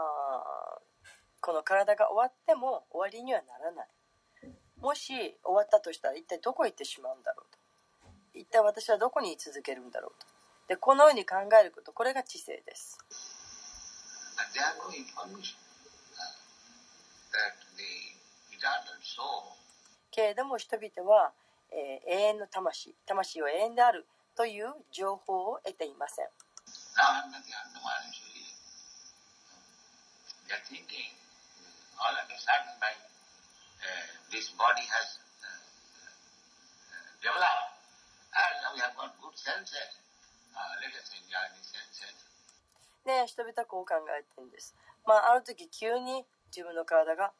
[1.41, 3.87] この体が終わっても終わりにはならない。
[4.81, 5.13] もし
[5.43, 7.59] 終わったとしたら一体どこへ行ってしまうんだろうと。
[8.39, 10.25] 一体私はどこに居続けるんだろうと。
[10.67, 12.97] で、このように考えること、これが知性です。
[14.37, 15.57] But they have no information
[16.15, 17.09] uh, that the eternal soul
[20.11, 21.31] けれども人々は、
[21.71, 26.27] 永遠の魂魂は永遠であるという情報を得ていません。
[43.05, 44.75] で人々はこう考えているんです、
[45.05, 47.31] まあ、ある時急に自分の体が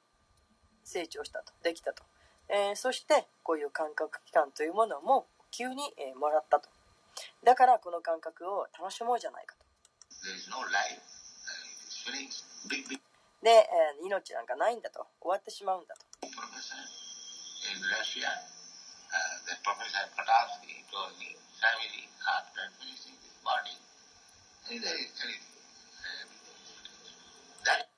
[0.84, 2.04] 成長したと、できたと。
[2.50, 6.70] えーそして、こういう感覚器官というものも急に、えーもらったと。
[7.44, 9.66] だから、この感覚を楽しもうじゃないかと。
[10.50, 10.58] No.
[10.58, 10.66] Uh.
[12.70, 13.02] Big, big
[13.44, 15.06] で、えー命なんかないんだと。
[15.22, 16.06] 終わってしまうんだと。
[17.70, 23.78] Russia, uh, the professor Patarsky told me, family after finishing this body,
[24.72, 25.60] and there is anything.
[26.02, 26.26] Uh,
[27.66, 27.90] that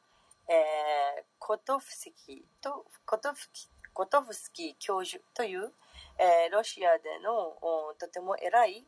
[3.94, 5.72] コトフスキー教授という、
[6.18, 8.86] えー、ロシアでのおとても偉い、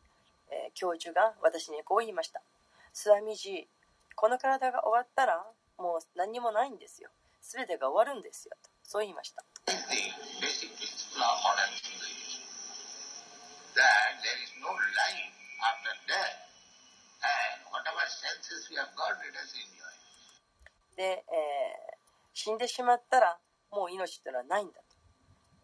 [0.49, 2.41] えー、教授が私にこう言いました。
[2.93, 3.67] スワミジ
[4.15, 5.43] この体が終わったら
[5.77, 7.09] もう何もないんですよ。
[7.41, 8.55] すべてが終わるんですよ。
[8.83, 9.43] そう言いました。
[20.95, 21.23] で、え、
[22.33, 23.37] 死んでしまったら
[23.71, 24.81] もう命というのはないんだと、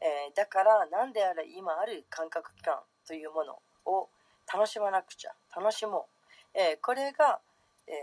[0.01, 4.09] え、だから何であれ今ある感覚器官というものを
[4.51, 6.07] 楽しまなくちゃ楽しも
[6.55, 7.39] う、え、これが、
[7.87, 7.93] え、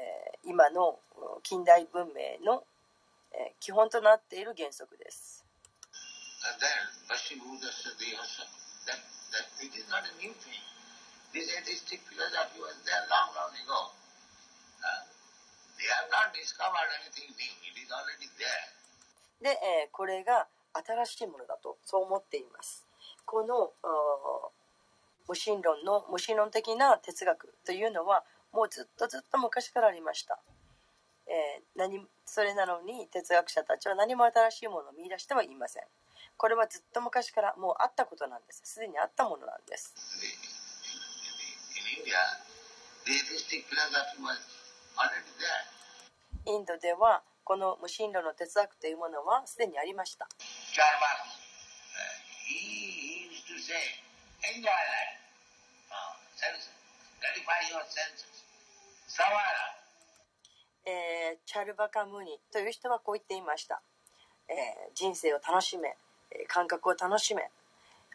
[0.44, 0.98] 今の
[1.42, 2.64] 近代文明の、
[3.32, 5.44] え、基本となっている原則です。
[19.40, 22.84] で、えーこれが新しいものだとそう思っています。
[23.24, 23.72] この
[25.26, 30.38] 無神論の無神論的な哲学というのはもうずっとずっと昔からありました、
[31.26, 35.84] えー何それなのに哲学者たちは何も新しいものを見出してはいません。
[36.36, 38.60] これはずっと昔からもうあったことなんです。
[38.64, 39.94] すでにあったものなんです
[46.46, 50.28] インドではこの無神論の哲学というものはすでにありました。
[50.30, 50.46] uh.
[60.86, 63.82] Uh, チャルバカムニという人はこう言っていました、
[64.48, 65.96] えー人生を楽しめ
[66.30, 67.50] えー感覚を楽しめ。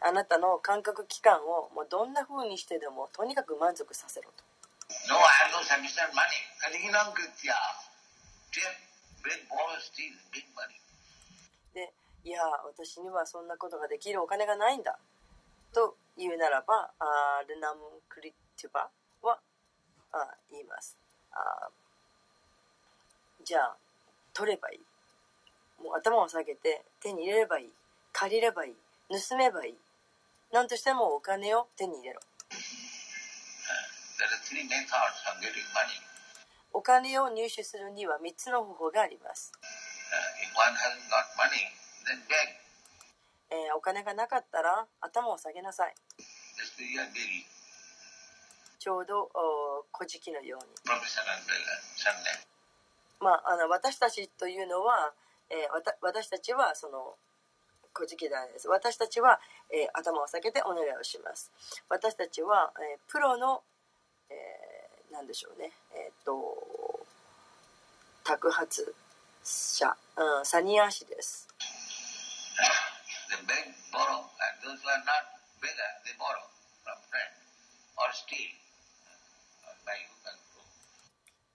[0.00, 4.42] あなたの感覚器官をもうどんな風にしてでもとにかく満足させろと。
[5.08, 5.16] No,
[11.74, 11.92] で
[12.24, 14.98] いや私にはそんなことができるお金がないんだ。
[15.72, 18.90] と言うならばあールナムクリティバ
[19.22, 19.38] は
[20.12, 20.96] あー言います。
[21.32, 23.76] あーじゃあ
[24.34, 25.82] 取ればいい。
[25.82, 27.72] もう頭を下げて手に入れればいい。
[28.12, 28.74] 借りればいい。
[29.08, 29.74] 盗めばいい。
[30.52, 32.20] 何としてもお金を手に入れろ。
[34.20, 36.11] There are three methods of getting money.
[36.82, 39.66] お金を入手するには3つの方法があります、Uh.
[43.54, 45.94] えーお金がなかったら頭を下げなさい.
[48.80, 50.74] ちょうどお古事記のように.
[53.20, 55.14] まあ、あの私たちというのは、
[55.50, 57.14] えーわた私たちはその
[57.94, 59.38] 古事記団です私たちは、
[59.70, 61.52] えー頭を下げてお願いをします
[61.88, 63.62] 私たちは、えープロの、
[64.30, 64.61] えー
[65.12, 67.06] 何でしょうねえっ、と
[68.24, 68.94] 宅発
[69.44, 69.96] 車、
[70.44, 71.48] サニア市です。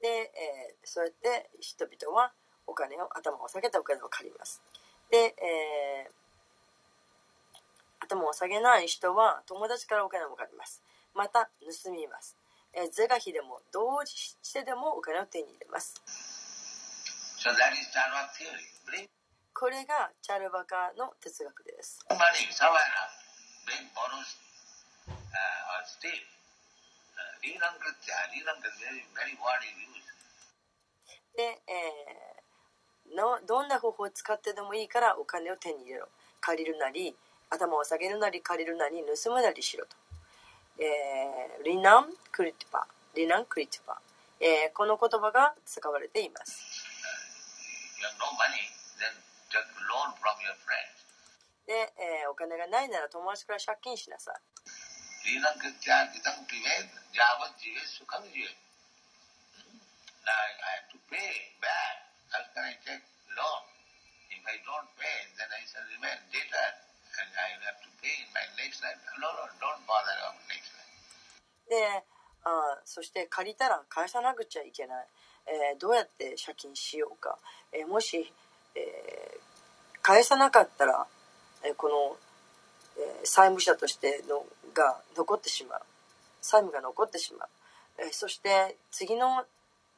[0.01, 2.31] で、え、そうやって人々は
[2.67, 4.61] お金を頭を下げたお金を借ります。
[5.09, 10.81] で、えー、頭を下げない人は友達からお金を借ります。
[11.15, 11.49] また
[11.83, 12.37] 盗みます。
[12.91, 16.01] 是が非でも同時してでもお金を手に入れます。
[19.53, 21.99] これがチャルバカの哲学です。
[31.35, 36.09] で、えーの、どんな方法を使ってでもいいからお金を手に入れろ。
[36.41, 37.15] 借りるなり、
[37.49, 39.95] 頭を下げるなり、借りるなり、盗むなりしろと。
[40.79, 43.99] えーリナンクリティパリナンクリティパ、
[44.39, 46.61] えーこの言葉が使われています.
[51.65, 54.39] で、えーお金がないなら友達から借金しなさい.
[59.57, 59.75] Hmm?
[60.23, 61.17] Now I have to pay
[61.59, 62.07] back.
[62.31, 63.01] How can I take
[63.35, 63.63] loan?
[64.31, 66.86] If I don't pay, then I shall remain debtor.
[67.19, 68.97] And I will have to pay in my next life.
[69.17, 70.85] No, no, don't bother about next life.
[71.69, 71.75] で
[72.45, 75.07] あそして借りたら返さなくちゃいけない、
[75.47, 77.37] えーどうやって借金しようか、
[77.73, 78.31] えーもし、
[78.75, 79.39] えー
[80.01, 81.05] 返さなかったら、
[81.65, 82.15] えーこの、
[82.97, 85.81] えー債務者としてのが残ってしまう
[86.41, 87.49] 債務が残ってしまう、
[87.99, 89.43] えーそして次の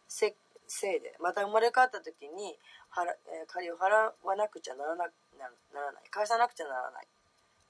[0.07, 0.33] せ
[0.67, 2.57] せいでまた生まれ変わった時に
[2.89, 5.49] 払、えー借りを払わなくちゃならなくな,
[5.81, 6.03] らない。
[6.11, 7.07] 返さなくてならない。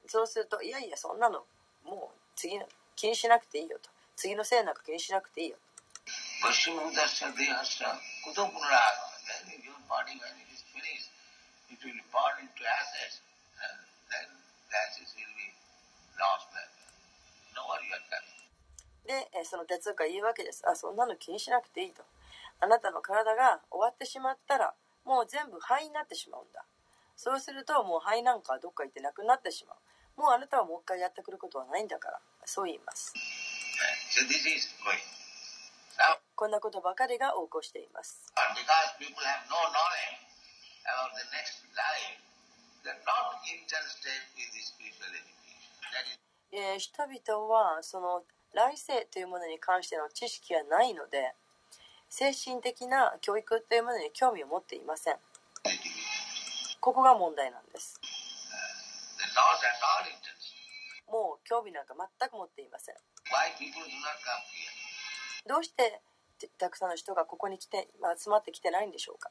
[0.07, 1.45] そうするといやいやそんなの
[1.85, 2.65] もう次の
[2.95, 3.89] 気にしなくていいよと。
[4.15, 5.61] 次のせいなんか気にしなくていいよと。
[19.09, 20.67] でその哲学が言うわけです。
[20.67, 22.03] あそんなの気にしなくていいと。
[22.59, 24.73] あなたの体が終わってしまったら
[25.05, 26.63] もう全部灰になってしまうんだ。
[27.19, 30.21] そうするともう灰なんかどっか行ってなくなってしまう。
[30.21, 32.19] もうあなたはもう一回やってくることはないんだから。
[32.47, 33.11] そう言います。
[35.99, 38.31] So こんなことばかりが横行しています。
[46.79, 48.23] 人々はその
[48.55, 51.35] 来世というものに関しての知識がないので
[52.07, 55.19] 精神的な教育というものに興味を持っていません.
[56.79, 57.99] ここが問題なんです.
[61.11, 62.95] もう興味なんか全く持っていません?
[65.47, 66.01] どうして
[66.57, 67.87] たくさんの人がここに来て
[68.17, 69.29] 集まってきてないんでしょうか？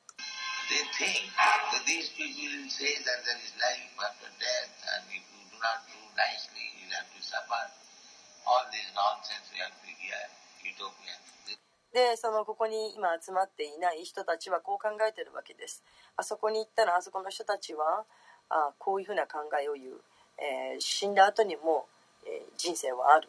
[11.98, 15.82] でそのここに今集まっていない人たちはこう考えてるわけです。
[16.16, 18.04] あそこに行ったらあそこの人たちは
[18.50, 20.00] あこういうふうな考えを言う、
[20.38, 21.86] えー死んだ後にも、
[22.24, 23.28] えー人生はある。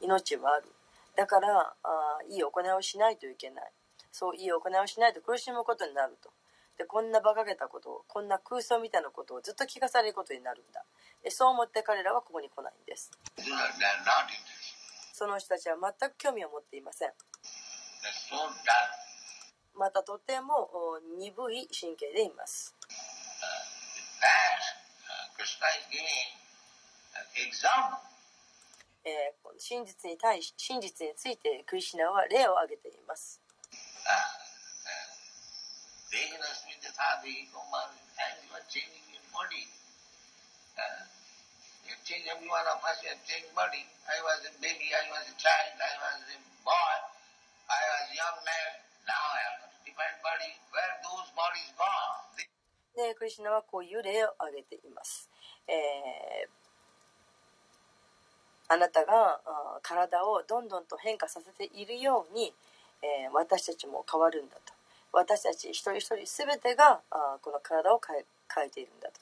[0.00, 0.66] 命はある。
[1.16, 3.72] だからあいい行いをしないといけない。
[4.12, 6.30] そういい行いをしないと苦しむことになると。
[6.78, 10.84] でこんな馬鹿げたことをこんな空想みたいなことをずっと聞かされることになるんだ。
[11.24, 13.10] でそう思って彼らはここに来ないんです.
[15.12, 17.12] その人たちは全く興味を持っていません.
[19.74, 20.70] またとても
[21.18, 22.74] 鈍い神経でいます。
[29.04, 33.40] えー真実に対し真実についてクリシナは例を挙げています。
[36.12, 37.48] Vegas with the father, you
[38.54, 39.66] are changing your body.
[41.88, 43.84] You change every one of us, you have changed body.
[44.06, 47.15] I was a baby, I was a child, I was a boy,
[52.96, 55.28] で、クリシナはこういう例を挙げています。
[55.68, 56.48] えー
[58.68, 59.40] あなたが
[59.80, 62.52] 体をどんどんと変化させているように、
[63.00, 64.72] えー私たちも変わるんだと。
[65.12, 67.00] 私たち一人一人全てが
[67.42, 69.15] この体を変え変えているんだと。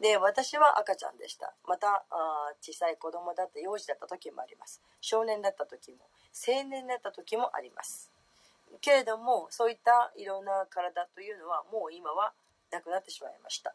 [0.00, 1.54] で、私は赤ちゃんでした。
[1.66, 4.82] また、あー小さい子供だった、幼児だった時もあります。
[5.00, 6.08] 少年だった時も、
[6.46, 8.10] 青年だった時もあります。
[8.80, 12.34] けれども、そういったいろんな体というのは、もう今は
[12.70, 13.74] なくなってしまいました。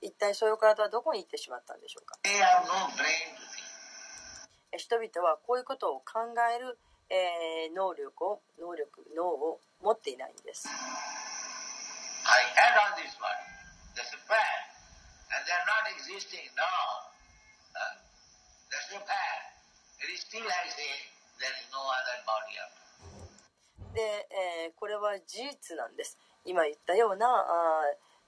[0.00, 2.18] 一体そういう体はどこに行ってしまったんでしょうか？
[4.76, 6.78] 人々はこういうことを考える、
[7.08, 10.66] えー能力を、能力、脳を持っていないんです。
[10.66, 10.72] I
[12.52, 13.30] had all this body.
[13.94, 14.73] That's a fact.
[15.34, 17.10] And they're not existing now.
[17.74, 17.98] Uh,
[18.70, 19.58] That's a fact.
[19.98, 21.10] It is still I say
[21.42, 22.84] there is no other body after.
[23.94, 24.00] で、
[24.30, 26.18] えーこれは事実なんです。
[26.44, 27.82] 今言ったようなあ、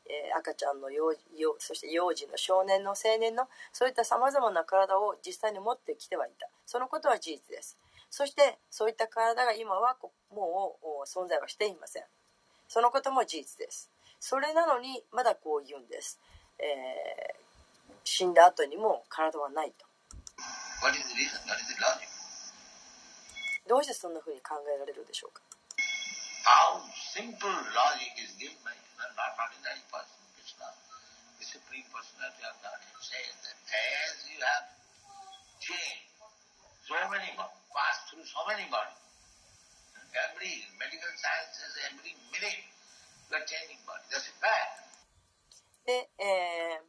[0.07, 7.77] えー赤ちゃんの幼幼そして幼児の少年の青年のそういったさまざまな体を実際に持ってきてはいたそのことは事実です
[8.11, 12.05] そしてそういった体が今はこもう存在はしていません
[12.69, 16.19] そのことも事実ですそれなのにまだこう言うんです、
[16.59, 17.47] えー
[18.07, 19.85] 死んだ後にも体はないと?
[23.67, 25.43] どうしてそんな風に考えられるでしょうか？
[45.87, 46.87] で、えー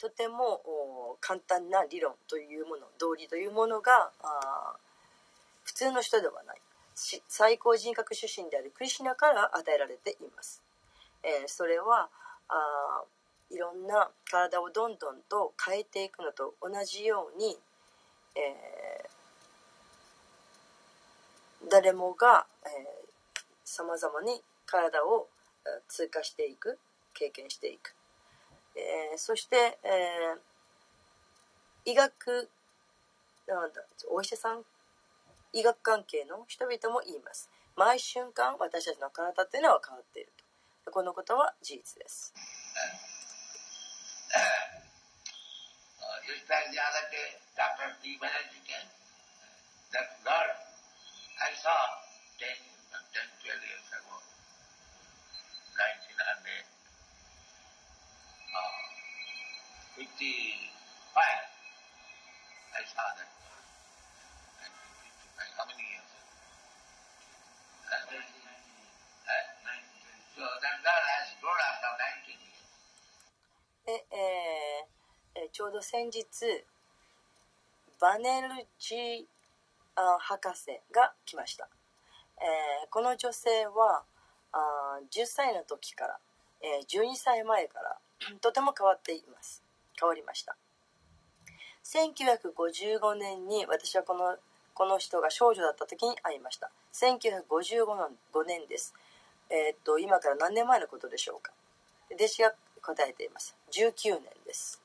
[0.00, 4.12] とても簡単な理論というもの道理というものが
[5.64, 6.60] 普通の人ではない。
[7.28, 10.62] 最高人格出身であるクリシナから与えられています、
[11.24, 12.08] えーそれは
[12.48, 13.02] あ
[13.50, 17.56] いろんな体をどんどんと変えていくのと同じように、
[18.36, 19.08] えー
[21.68, 22.46] 誰もが
[23.64, 25.26] さまざまに体を
[25.88, 26.78] 通過していく。
[27.18, 27.94] 経験していく、
[28.76, 30.48] えーそして、えー
[31.84, 32.50] 医学
[33.46, 33.80] なんだ
[34.10, 34.60] お医者さん
[35.54, 40.28] 医学関係の人々も言います毎瞬間私たちの体っていうのは変わっている
[40.84, 42.34] とこのことは事実です
[51.38, 51.70] I saw
[52.36, 54.18] 10, 10 12 years ago,
[56.02, 56.07] 19
[59.98, 60.06] 55.
[61.18, 63.26] I saw that.
[64.62, 65.58] And 55.
[65.58, 66.06] How many years?
[67.90, 69.42] That was, uh,
[70.38, 72.62] so that girl has grown up now 19 years.
[73.90, 74.06] え、
[75.34, 76.22] えー、ちょうど先日、
[78.00, 78.48] バネル
[78.78, 79.26] ジ
[79.96, 81.68] あ博士が来ました、
[82.36, 84.04] えー、この女性は
[84.52, 86.18] あ10歳の時から、
[86.62, 87.98] えー、12歳前から
[88.40, 89.64] とても変わっています
[89.98, 90.56] 変りました。
[91.84, 94.36] 1955年に私はこの,
[94.74, 96.70] この人が少女だった時に会いました。
[96.92, 98.94] 1955年です。
[99.50, 101.52] え、っと今から何年前のことでしょうか。
[102.12, 102.52] 弟子が
[102.82, 103.56] 答えています。
[103.72, 104.80] 19年です。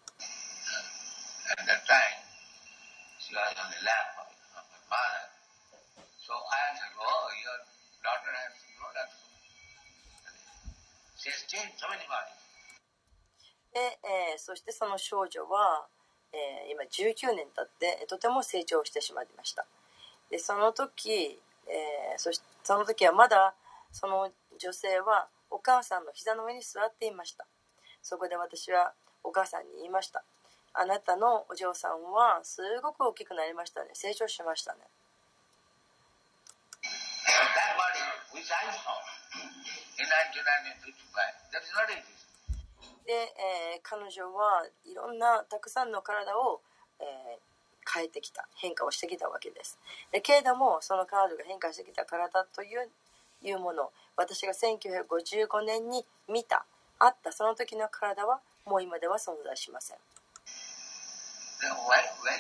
[13.74, 15.86] で、えーそしてその少女は、
[16.32, 19.66] えー今19年経ってとても成長してしまいました。
[20.30, 23.54] でその時、えーそしその時はまだ
[23.92, 27.46] その女性はお母さんの膝の上に座っていました。
[28.02, 28.94] そこで私は
[29.24, 30.24] お母さんに言いました。
[30.74, 33.90] あなたのお嬢さんはすごく大きくなりましたね。
[33.94, 34.80] 成長しましたね。
[43.06, 46.62] で、えー彼女はいろんなたくさんの体を、
[47.00, 47.08] えー
[47.86, 49.78] 変えてきた変化をしてきたわけです。
[50.14, 52.90] でけれどもその彼女が変化してきた体という
[53.42, 56.66] いうもの私が1955年に見た
[56.98, 57.34] あった。
[57.34, 59.98] その時の体はもう今では存在しません。
[59.98, 60.02] Where,
[62.24, 62.40] where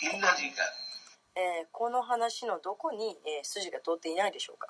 [0.00, 0.54] the illogical?
[1.34, 4.68] えーこの話のどこに、えー筋が通っていないでしょうか？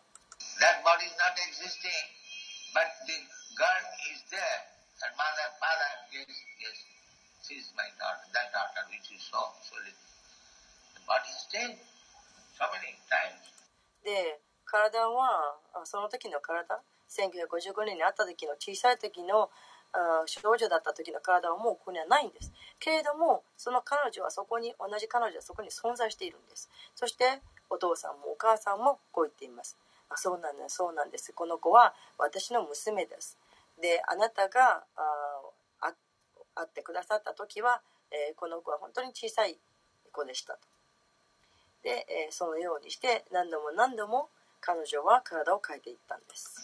[3.54, 4.60] girl is there,
[5.04, 6.28] and mother, mother, yes,
[6.60, 6.78] yes,
[7.44, 8.32] she is my daughter,
[14.04, 16.80] で体はその時の体
[17.10, 19.50] ？1955年に会った時の小さい時の
[20.26, 22.52] 少女だった時の体はもうここにはないんです。
[22.78, 26.70] けれどもその彼女はそこに同じ彼女はそこに存在しているんです。
[26.94, 29.76] そしてお父さんもお母さんもこう言っています。
[30.08, 31.32] あそうなんだそうなんです。
[31.32, 33.38] この子は私の娘です。
[33.81, 35.12] であなたがあ
[36.55, 39.59] 会ってくださった時は、え、この子は本当に小さい
[40.12, 40.61] 子でしたと。
[41.82, 44.28] で、え、そのようにして何度も何度も
[44.61, 46.55] 彼女は体を変えていったんです。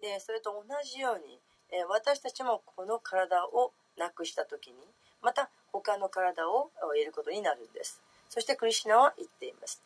[0.00, 1.38] でそれと同じように、
[1.70, 4.78] え、私たちもこの体をなくした時に
[5.20, 8.00] また他の体を得ることになるんです。
[8.28, 9.80] そしてクリシナは言っています。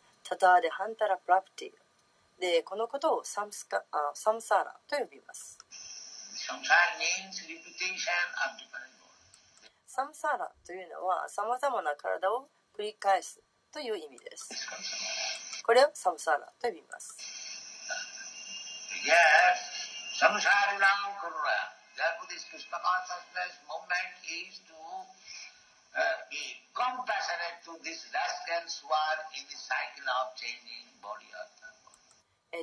[2.41, 2.63] で。
[2.63, 5.59] このことをサムスカ、あ、サムサーラと呼びます。
[9.87, 13.41] サムサーラというのは、さまざまな体を繰り返す
[13.73, 14.51] という意味です。
[15.65, 17.17] これをサムサーラと呼びます。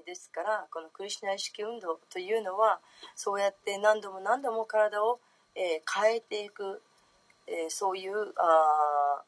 [0.05, 2.79] ですからこのクリシュナ意識運動というのは
[3.15, 5.19] そうやって何度も何度も体を、
[5.55, 6.81] えー変えていく、
[7.47, 9.23] えーそういうあー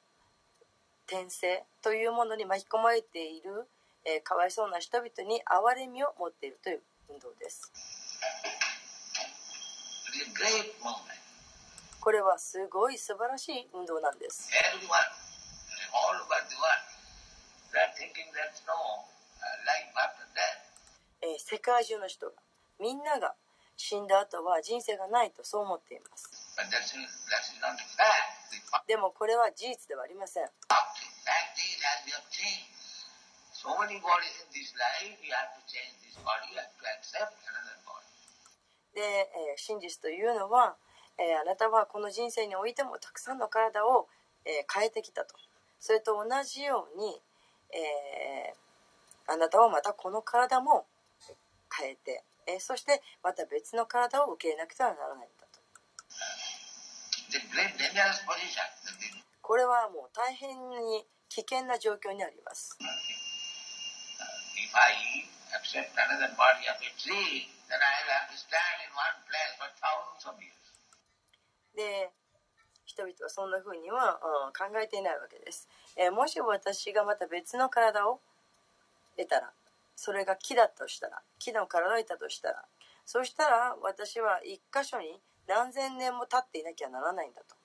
[1.08, 3.68] 転生というものに巻き込まれている、
[4.06, 7.72] えーかわいそうな人々に憐れみを持っているという運動です。
[10.14, 11.26] It is a great movement.
[12.06, 14.54] これはすごい素晴らしい運動なんです。
[21.26, 22.34] えー、世界中の人が
[22.80, 23.34] みんなが
[23.76, 26.30] 死んだ後は人生がないとそう思っています。
[28.86, 30.46] でもこれは事実ではありません。
[38.94, 40.78] で、えー、真実というのは。
[41.18, 44.08] え、あなたはこの人生においてもたくさんの体を、
[44.46, 45.36] え、変えてきたと。
[45.80, 47.22] それと同じように、
[47.72, 48.54] え、
[49.28, 50.86] あなたはまたこの体も
[51.78, 55.60] 変えて、え、そしてまた別の体を受け入れなくてはならないんだと。
[59.42, 62.78] これはもう大変に危険な状況にあります。
[71.76, 72.12] で
[72.86, 78.20] 人々はそんな風には、うん考えていないわけです、えーもし私がまた別の体を
[79.18, 79.52] 得たら
[79.96, 82.64] それが木だとしたら木の体を得たとしたら
[83.06, 87.56] そしたら私は一箇所に何千年も経っていなきゃならないんだと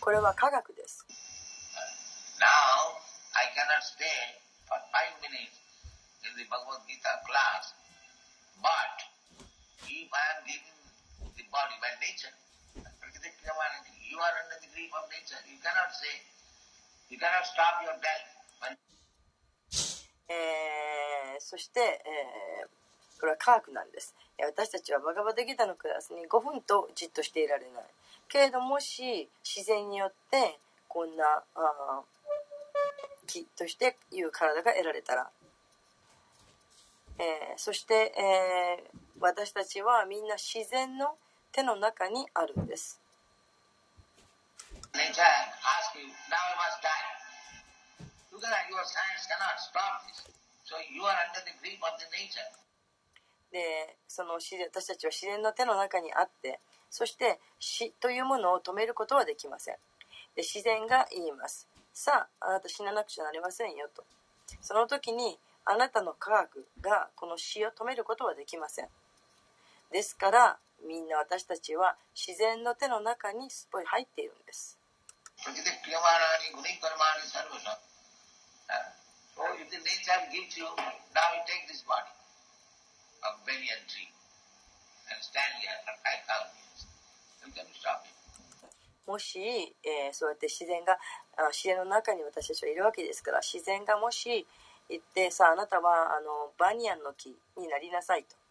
[0.00, 1.06] これは科学です。
[2.42, 2.98] Now,
[3.38, 5.62] I cannot stay for five minutes
[6.26, 7.70] in the Bhagavad Gita class,
[8.58, 9.11] but
[10.12, 10.76] if I am given
[11.40, 12.28] the body by nature,
[13.00, 15.40] Prakriti Kriyamanati, you are under the grip of nature.
[15.48, 16.20] You cannot say,
[17.08, 18.28] you cannot stop your death.
[20.28, 22.68] えーそして、えー
[23.20, 24.14] これは科学なんです。
[24.38, 27.84] えー私たちはバガバタギタのクラスに5分とじっとしていられない。
[28.28, 30.58] けれどもし自然によって
[30.88, 31.24] こんな
[31.56, 35.30] あー木としていう体が得られたら、
[37.18, 41.14] えーそして、えー私たちはみんな自然の
[41.52, 43.00] 手の中にあるんです。
[44.92, 47.22] nature asks you, now you must die.
[48.32, 50.26] You cannot, your science cannot stop this.
[50.64, 52.50] So you are under the grip of the nature.
[53.52, 56.58] でその私たちは自然の手の中にあって
[56.88, 59.74] そして死というものを止めることはできません
[60.34, 64.04] で自然が言いますさああなた死ななくちゃなりませんよと
[64.62, 68.88] その時にあなたの科学がこの死を止めることはできません
[69.92, 74.78] ですからみんな私たちは自然の手の中にすっぽり入っているんです。
[89.06, 89.74] もし、
[90.12, 90.98] そうやって自然が
[91.36, 94.46] あ自然の中に私たちはいるわけですから自然がもし
[94.88, 98.41] 行ってさああなたはあのバニアンの木になりなさいと。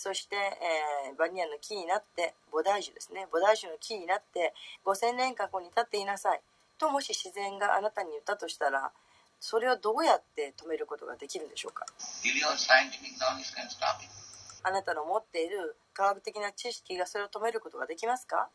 [0.00, 4.54] そして、えーバニヤンの木になって菩提樹ですね菩提樹の木になって
[4.86, 6.40] 5000年間ここに立っていなさい
[6.78, 8.92] ともし自然があなたに言ったとしたら
[9.40, 11.86] それをどうやって止めることができるんでしょうか？
[14.62, 18.48] あなたの持っている科学的な知識がそれを止めることができますか?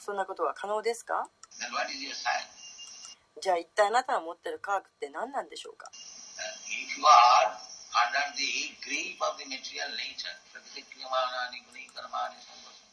[0.00, 1.28] そんなことは可能ですか?
[3.42, 5.90] じゃあ一体あなたが持っている科学って何なんでしょうか？
[7.94, 8.52] Uh, if you are under the
[8.84, 12.90] grip of the material nature, prakriti kriyamanani guni karmani sarvasam,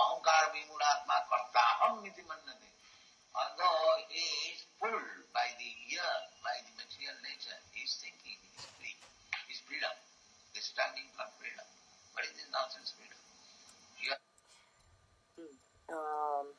[0.00, 2.70] ahankara vimulatma kartaham iti mannate.
[3.36, 6.12] Although he is pulled by the ear,
[6.44, 8.96] by the material nature, he is thinking he is free.
[9.48, 9.94] He is freedom.
[10.52, 11.68] He is standing for freedom.
[12.16, 13.20] What is this nonsense freedom?
[14.00, 14.20] You are
[15.88, 16.52] あー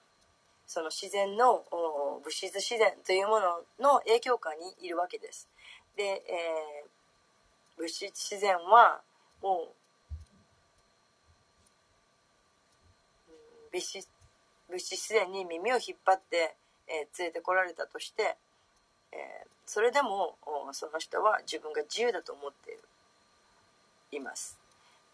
[0.67, 5.49] その自然のお物質自然というものの影響下にいるわけです。
[5.95, 6.92] で、えー
[7.77, 9.01] 物質自然は
[9.41, 9.75] もう
[13.71, 14.07] 物質
[14.69, 16.55] 物質自然に耳を引っ張って、
[16.87, 18.37] えー連れてこられたとして、
[19.11, 20.35] えーそれでも
[20.73, 22.79] その人は自分が自由だと思っている
[24.11, 24.57] います。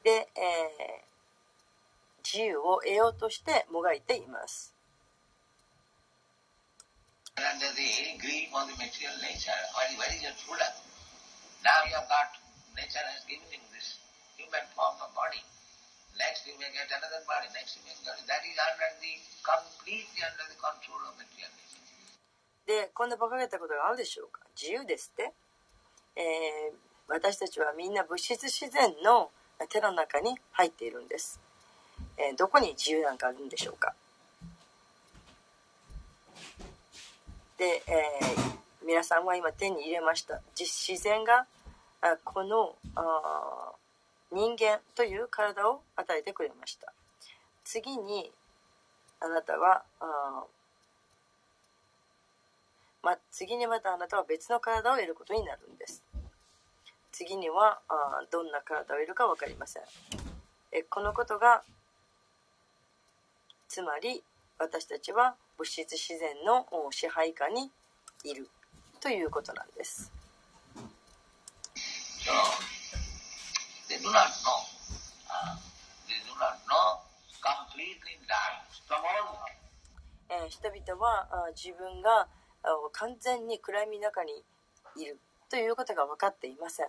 [0.03, 1.09] で、えー
[2.23, 4.73] 自由を得ようとしてもがいています。
[11.63, 12.38] Nature,
[12.79, 13.99] nature has given you this
[14.39, 15.43] human form of body.
[16.15, 19.11] Next you may get another body, next you may get, that is under the,
[19.43, 21.83] completely under the control of material nature.
[22.67, 25.33] で、こんな馬鹿げたことがあるでしょうか自由ですって、
[26.15, 29.31] えー私たちはみんな物質自然の
[29.67, 31.39] 手の中に入っているんです。
[32.17, 33.95] えーどこに自由なんかあるんでしょうか
[37.57, 38.49] で、えー
[38.85, 40.39] 皆さんは今手に入れました。
[40.55, 41.45] 実自然が
[42.01, 43.73] あこのあ
[44.31, 46.93] 人間という体を与えてくれました。
[47.63, 48.31] 次に
[49.19, 50.43] あなたはあ
[53.01, 56.03] ま、次にまたあなたは別の体を得ることになるんです。
[57.11, 59.83] 次にはあどんな体を得るか分かりません。
[60.71, 61.63] えこのことが
[63.67, 64.23] つまり
[64.57, 67.71] 私たちは物質自然の支配下に
[68.23, 68.49] いる
[68.99, 70.11] ということなんです。
[72.33, 72.43] よ。
[73.89, 74.51] で、ドナルド、
[75.29, 75.59] あ、
[80.49, 82.27] 人々は、自分が
[82.91, 84.43] 完全に暗闇の中に
[84.97, 85.19] いる
[85.49, 86.87] ということが分かっていません。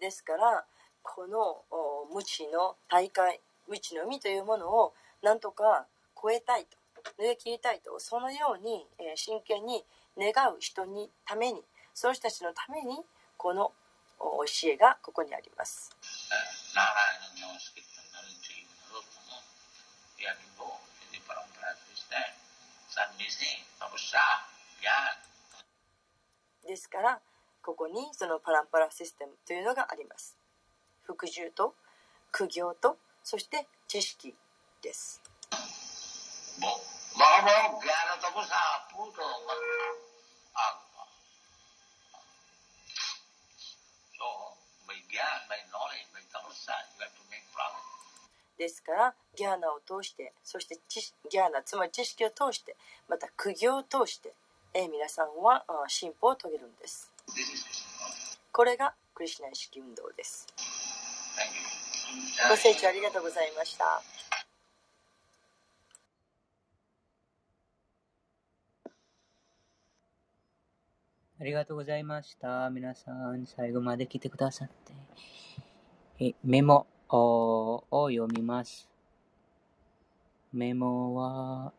[0.00, 0.64] ですから、
[1.02, 5.86] このお無知の大会無知の海というものをなんとか
[6.20, 6.76] 超えたいと
[7.18, 9.84] 逃げ切りたいとそのように、えー真剣に
[10.16, 11.62] 願う人にために
[11.94, 12.98] その人たちのために
[13.36, 13.72] この
[14.18, 15.90] お教えがここにあります。
[16.30, 16.62] Uh,
[26.72, 27.20] ですから
[27.62, 30.38] ここにそのパランパラシステムというのがあります
[31.04, 31.74] 服従と
[32.30, 34.34] 苦行とそして知識
[34.82, 35.20] です。
[48.58, 50.78] ですからギャーナを通してそして
[51.28, 52.76] ギャーナつまり知識を通して
[53.08, 54.32] また苦行を通して、
[54.72, 57.10] え皆さんは進歩を遂げるんです
[58.52, 60.46] これがクリシナ意識運動です。
[62.48, 64.02] ご清聴ありがとうございました
[71.42, 72.70] ありがとうございました。
[72.70, 74.92] 皆さん、最後まで来てくださって。
[76.24, 78.88] えメモを読みます。
[80.52, 81.72] メモは、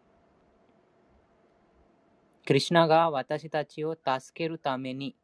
[2.45, 5.15] クリシュナが私たちを助けるために、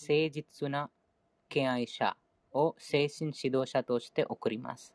[0.00, 0.88] 誠実な
[1.50, 2.16] 敬愛者
[2.54, 4.94] を精神指導者として送ります。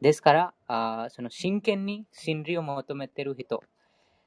[0.00, 3.62] ですから、あその真剣に真理を求めている人、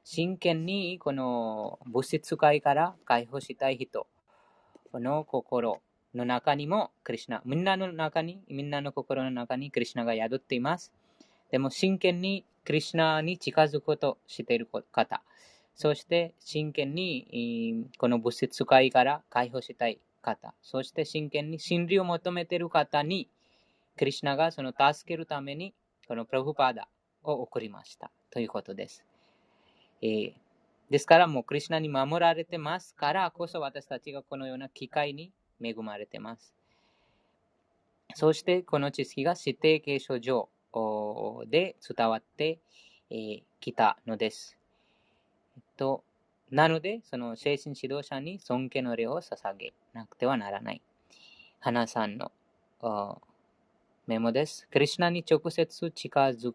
[0.04, 4.06] 真剣にこの物質界から解放したい人
[4.92, 5.80] の心
[6.14, 10.92] の中にもクリシュナ、みんなの中に、みんなの心の中にクリシュナが宿っています。
[11.50, 15.22] でも真剣にクリシュナに近づくことしている方、
[15.74, 23.28] そして真剣にこの物質界から解放したい方、そして真剣に真理を求めている方に、
[23.96, 25.74] クリシュナがその助けるために、
[26.08, 26.88] このプラブパーダ
[27.22, 29.04] を送りましたということです。
[30.02, 30.32] えー
[30.90, 36.54] ですから、もうクリシュナに守られてますからこそ私たちがこのような機会に恵まれてます。
[38.14, 40.50] そして、この知識が指定継承上
[41.48, 42.58] で伝わって
[43.10, 44.58] えーたのです。
[45.56, 46.04] えっと、
[46.50, 50.82] なので、その精神指導者に尊敬の礼を捧げなくてはならない。
[51.60, 52.32] 花さんの
[54.06, 54.66] メモです。
[54.70, 56.52] クリシュナに直接近づ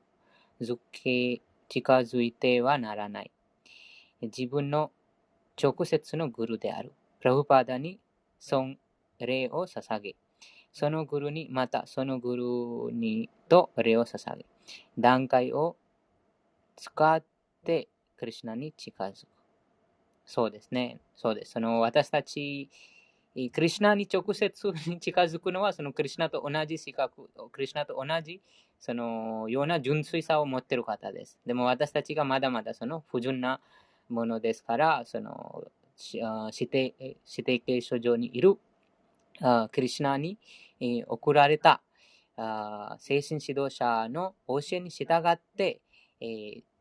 [0.62, 3.32] づけ近づいてはならない。
[4.22, 4.92] 自分の
[5.62, 6.92] 直接のグルである。
[7.20, 8.00] プラブパーダに
[8.40, 8.78] 尊
[9.20, 10.16] 礼を捧げ、
[10.72, 14.46] そのグルにまたそのグルにと礼を捧げ、
[14.98, 15.78] 段階を
[16.76, 17.24] 使っ
[17.66, 17.88] て
[18.18, 19.28] クリシュナに近づく。
[20.26, 21.00] そうですね。
[21.16, 21.54] そうです。
[21.54, 22.70] その私たち、
[23.36, 28.42] クリシュナに直接近づくのは、そのクリシュナと同じ資格、クリシュナと同じ
[28.80, 31.38] そのような純粋さを持っている方です。
[31.46, 33.62] でも私たちがまだまだその不純な
[34.10, 35.64] ものですから、その
[36.52, 38.58] 指定指定継承上にいる
[39.72, 40.38] クリシュナに
[41.08, 41.82] 送られた
[43.00, 45.82] 精神指導者の教えに従って、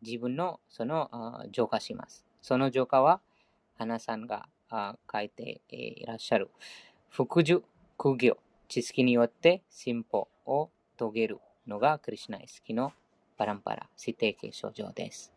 [0.00, 2.24] 自分のその浄化します。
[2.40, 3.20] その浄化は、
[3.76, 6.50] 花さんが書いていらっしゃる、
[7.08, 7.62] 福寿、
[7.96, 8.36] 苦行、
[8.68, 12.92] 知識によって進歩を遂げるのがクリシュナイスキの
[13.36, 15.32] パランパラ、指定継承上です。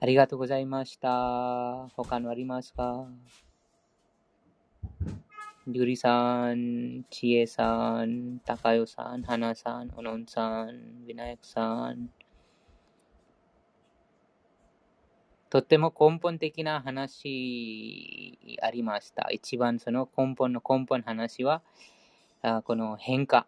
[0.00, 1.88] ありがとうございました。
[1.96, 3.06] 他のありますか？
[5.66, 12.10] りゅうりさん、ちえさん、たかよさん、はなさん、おのんさん、ビナヤクさん。
[15.48, 19.28] とっても根本的な話ありました。
[19.30, 21.62] 一番その根本の根本の話は、
[22.42, 23.46] あこの変化、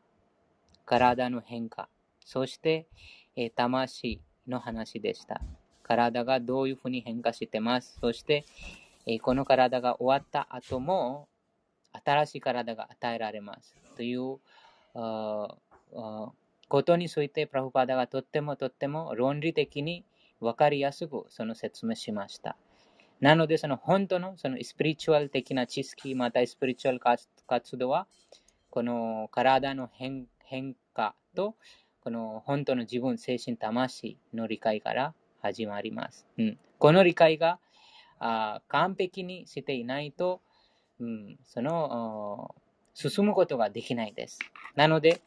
[0.87, 1.89] 体の変化、
[2.25, 2.87] そして、
[3.37, 5.41] えー魂の話でした。
[5.83, 7.99] 体がどういうふうに変化してます。
[8.01, 8.45] そして、
[9.07, 11.27] えーこの体が終わった後も、
[11.93, 13.75] 新しい体が与えられます。
[13.97, 14.39] という
[14.95, 20.05] ことについて、プラフパダがとってもとっても論理的に
[20.40, 22.56] 分かりやすくその説明しました。
[23.20, 27.01] なので、その本当のそのスピリチュアル的な知識、またスピリチュアル
[27.47, 28.06] 活動は、
[28.70, 30.27] この体の変
[30.94, 31.56] 化と、
[32.01, 36.27] この本当の自分、精神、魂の理解から始まります。
[36.39, 37.59] うん、この理解が
[38.20, 40.40] あ完璧にしていないと、
[41.01, 42.55] うん、その
[42.94, 44.39] 進むことができないです。
[44.77, 45.20] なので、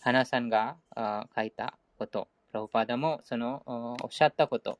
[0.00, 3.62] 花さんがあ書いたこと、ラブパダもその
[4.02, 4.78] おっしゃったこと、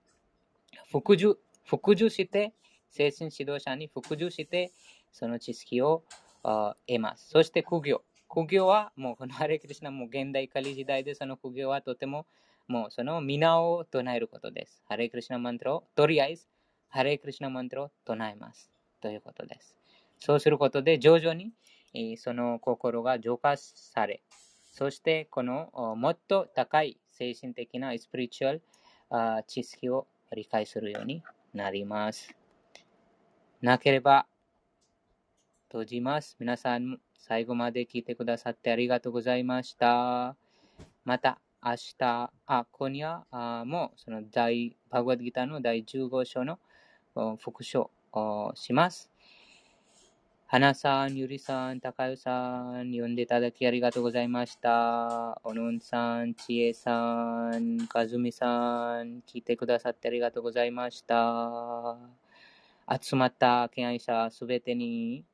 [0.91, 2.53] 服従、服従して、
[2.91, 4.73] 精神指導者に服従して、
[5.13, 6.03] その知識を
[6.43, 7.29] 得ます。
[7.29, 8.03] そして苦行。
[8.29, 12.27] 苦行はもうこのハレクリシナも現代カリ時代でその苦行はとても
[12.67, 14.83] もうその皆を唱えることです。
[14.89, 16.49] ハレクリシナマントラをとりあえず
[16.89, 18.71] ハレクリシナマントラを唱えます。
[19.01, 19.77] ということです。
[20.19, 21.53] そうすることで徐々に
[22.17, 24.23] その心が浄化され、
[24.73, 28.63] そしてこのもっと高い精神的なスピリチュアル
[29.47, 31.23] 知識を理解するように
[31.55, 32.35] なります。
[33.63, 34.27] なければ
[35.69, 36.37] 閉じます。
[36.39, 40.37] 皆さん、最後まで聞いてくださってありがとうございました。
[41.05, 46.59] また、明日、あ、今夜あも、その第、バグワッドギターの第15章の
[47.39, 49.11] 復唱をします。
[50.49, 55.41] 花さん、ゆりさん、高代さん、呼んでいただきありがとうございました。
[55.43, 61.97] おのんさん、ちえさん、かずみさん、聞いてくださってありがとうございました。
[63.03, 65.25] 集まった敬愛者すべてに、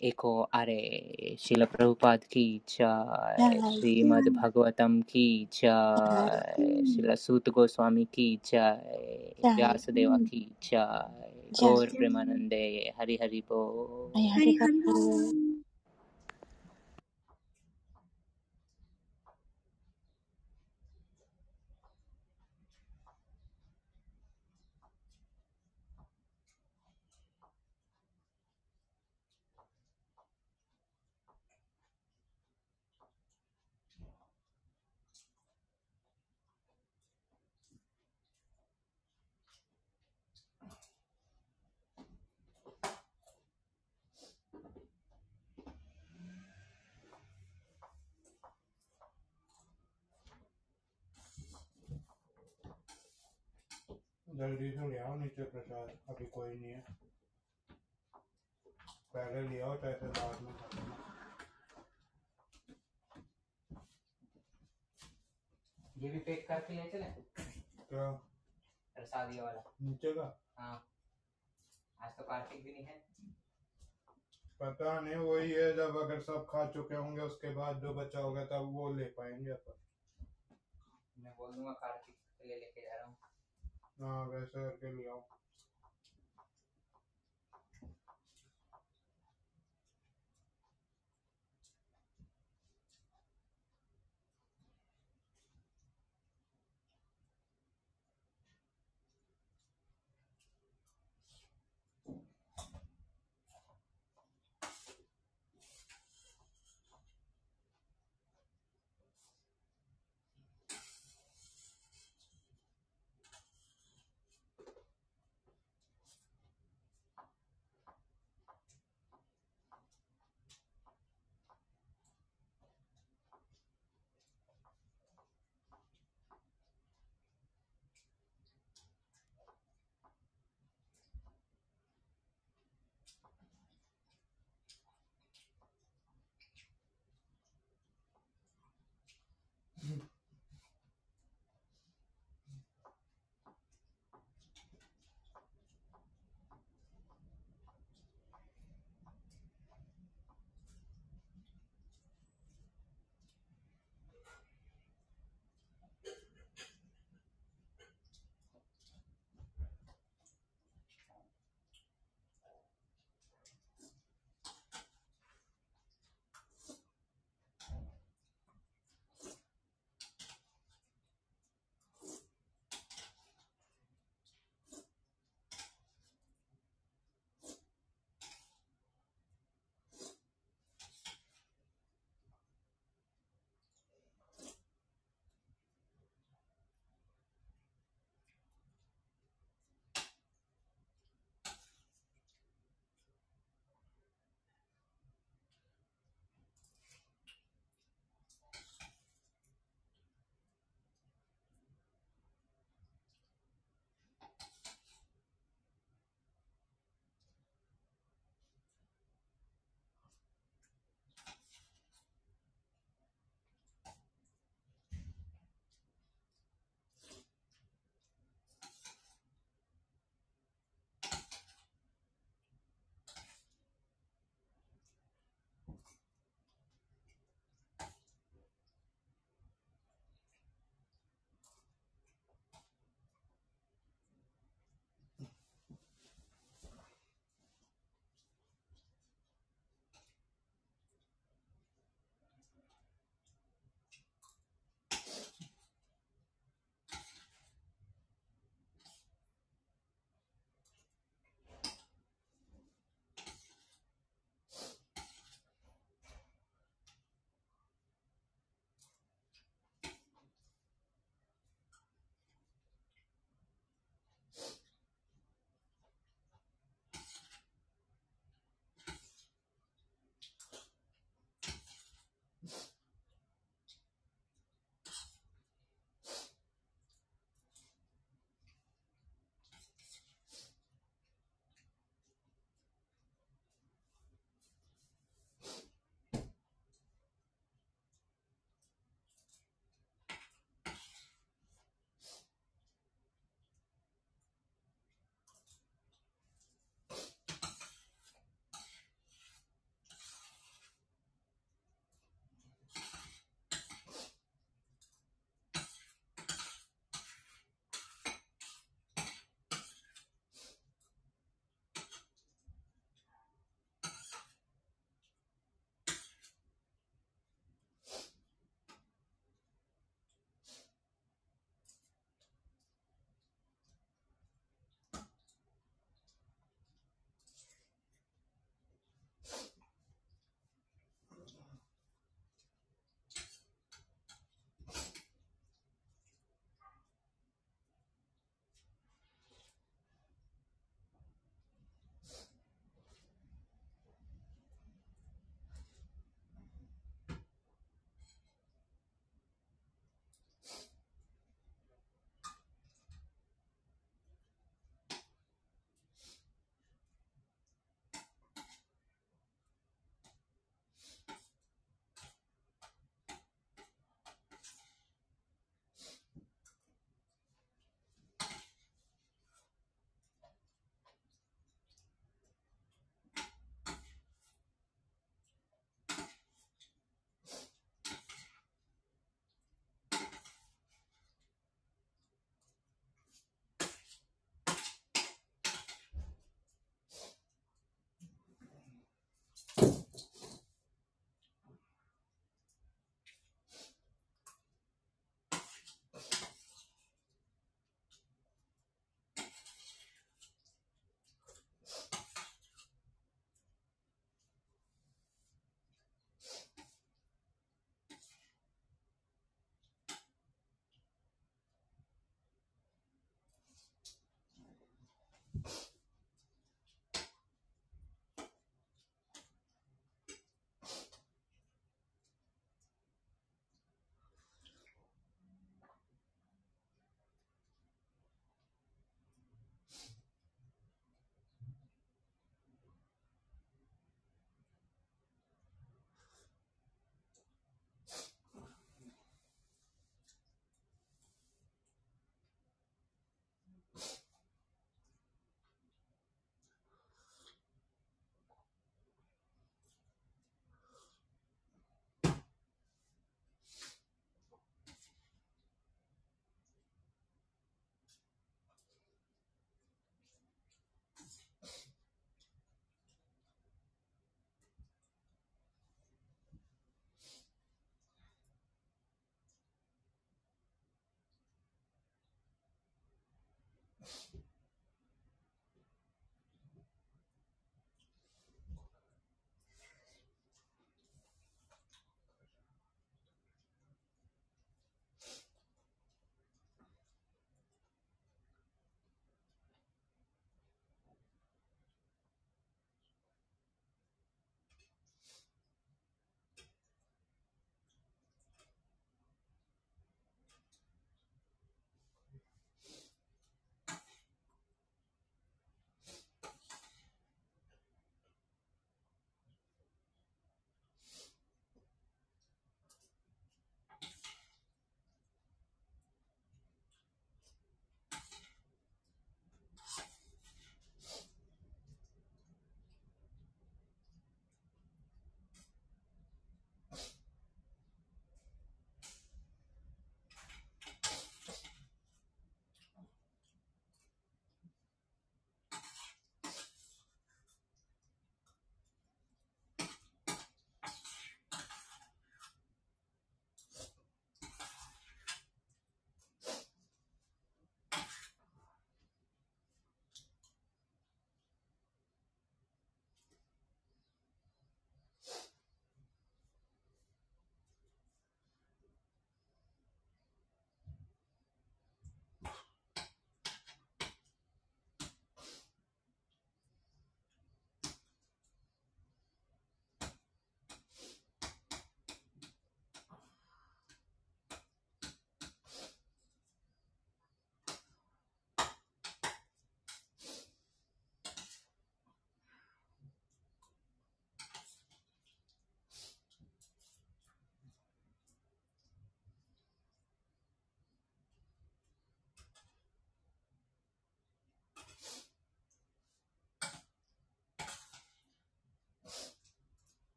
[0.00, 13.42] 栄光あれ、श्रील प्रभुपाद की जय、श्रीमद् भागवतम् की जय、श्रील सूत गोस्वामी की जय、व्यासदेव की जय、गौर प्रेमानन्दे、हरि हरि
[13.42, 14.18] बोल。
[14.18, 14.72] はい、ありがと
[54.36, 56.96] जल्दी से ले आओ नीचे प्रसाद अभी कोई नहीं है
[59.14, 60.52] पहले ले आओ चाहे बाद में
[65.96, 67.10] ये भी पैक करके ले चले
[67.88, 68.10] क्या
[68.96, 70.26] प्रसादी वाला नीचे का
[70.58, 70.74] हाँ
[72.00, 73.04] आज तो कार्तिक भी नहीं है
[74.60, 78.44] पता नहीं वही है जब अगर सब खा चुके होंगे उसके बाद जो बचा होगा
[78.52, 80.26] तब वो ले पाएँगे अपन
[81.16, 83.25] मैं बोल दूँगा कार्तिक लिए लेके जा रहा हूँ
[83.98, 85.24] No, debe ser que liado.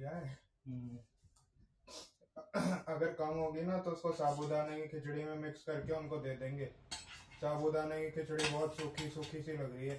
[0.00, 0.98] जाए हम्म,
[2.94, 6.66] अगर कम होगी ना तो उसको साबुदाने की खिचड़ी में मिक्स करके उनको दे देंगे।
[7.40, 9.96] साबुदाने की खिचड़ी बहुत सूखी सूखी सी लग रही है।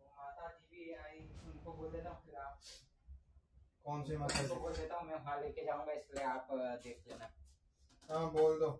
[0.00, 2.60] वो माता जी भी आई उनको बोल देता हूँ फिर आप।
[3.84, 6.48] कौन सी माता जी बोल देता हूँ मैं वहाँ लेके जाऊँगा इसलिए आप
[6.84, 7.32] देख लेना।
[8.08, 8.70] हाँ बोल दो।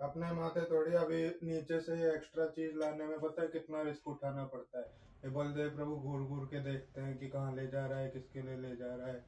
[0.00, 4.44] अपने माथे थोड़ी अभी नीचे से एक्स्ट्रा चीज़ लाने में पता है कितना रिस्क उठाना
[4.54, 7.98] पड़ता है। ये बलदेव प्रभु घूर घूर के देखते हैं कि कहाँ ले जा रहा
[7.98, 9.24] है किसके लिए ले जा रहा है।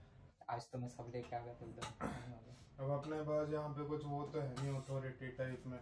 [0.51, 4.23] आज तो मैं सब लेके आ गया गया। अब अपने पास यहाँ पे कुछ वो
[4.27, 5.79] तो है नहीं अथॉरिटी टाइप में।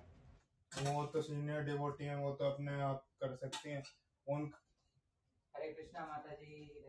[0.73, 3.83] वो तो सीनियर डिवोटी हैं वो तो अपने आप कर सकती हैं।
[4.27, 4.51] उन
[5.55, 6.82] हरे कृष्णा माता जी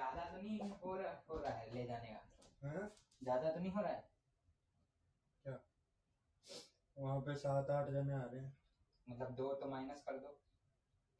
[0.00, 2.86] ज़्यादा तो नहीं हो रहा हो रहा है ले जाने का।
[3.22, 4.04] ज़्यादा तो नहीं हो रहा है?
[5.44, 5.56] क्या?
[6.96, 8.52] वहाँ पे सात आठ जने आ रहे हैं।
[9.06, 10.28] मतलब दो तो माइनस कर दो।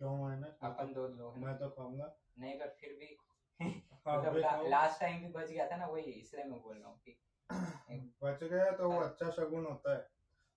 [0.00, 3.16] क्यों मैंने अपन दो लोग मैं तो खाऊँगा नहीं कर फिर भी
[4.06, 6.88] हाँ, मतलब ला, लास्ट टाइम भी बच गया था ना वही इसलिए मैं बोल रहा
[6.88, 7.16] हूँ कि
[8.22, 10.02] बच गया तो वो अच्छा शगुन होता है।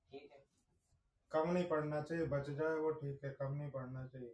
[0.10, 0.44] ठीक है।
[1.32, 4.34] कम नहीं पड़ना चाहिए बच जाए वो ठीक है कम नहीं पड़ना चाहिए।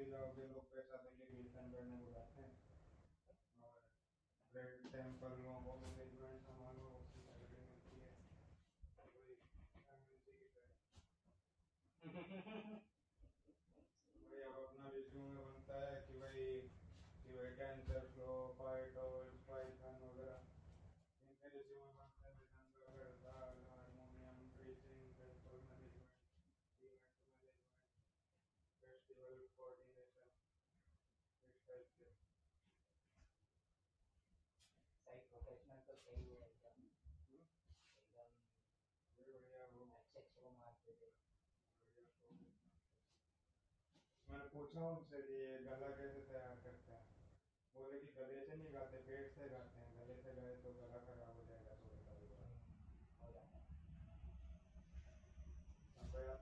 [0.00, 2.54] फिर वे लोग पैसा देके गिरतन करने बुलाते हैं।
[3.62, 3.82] और
[4.52, 8.12] ब्लड सैंपल हो बहुत मैनेजमेंट सामान हो उसकी सैलरी मिलती है।
[8.96, 9.36] तो कोई
[44.52, 47.04] पूछा उनसे कि ये गला कैसे तैयार करते हैं।
[47.74, 50.98] बोले कि गले से नहीं गाते, पेट से गाते हैं। गले से गए तो गला
[51.06, 52.58] खराब हो जाएगा तो थोड़े कभी हो जाएगा।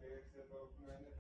[0.01, 1.11] पेट से तो मैंने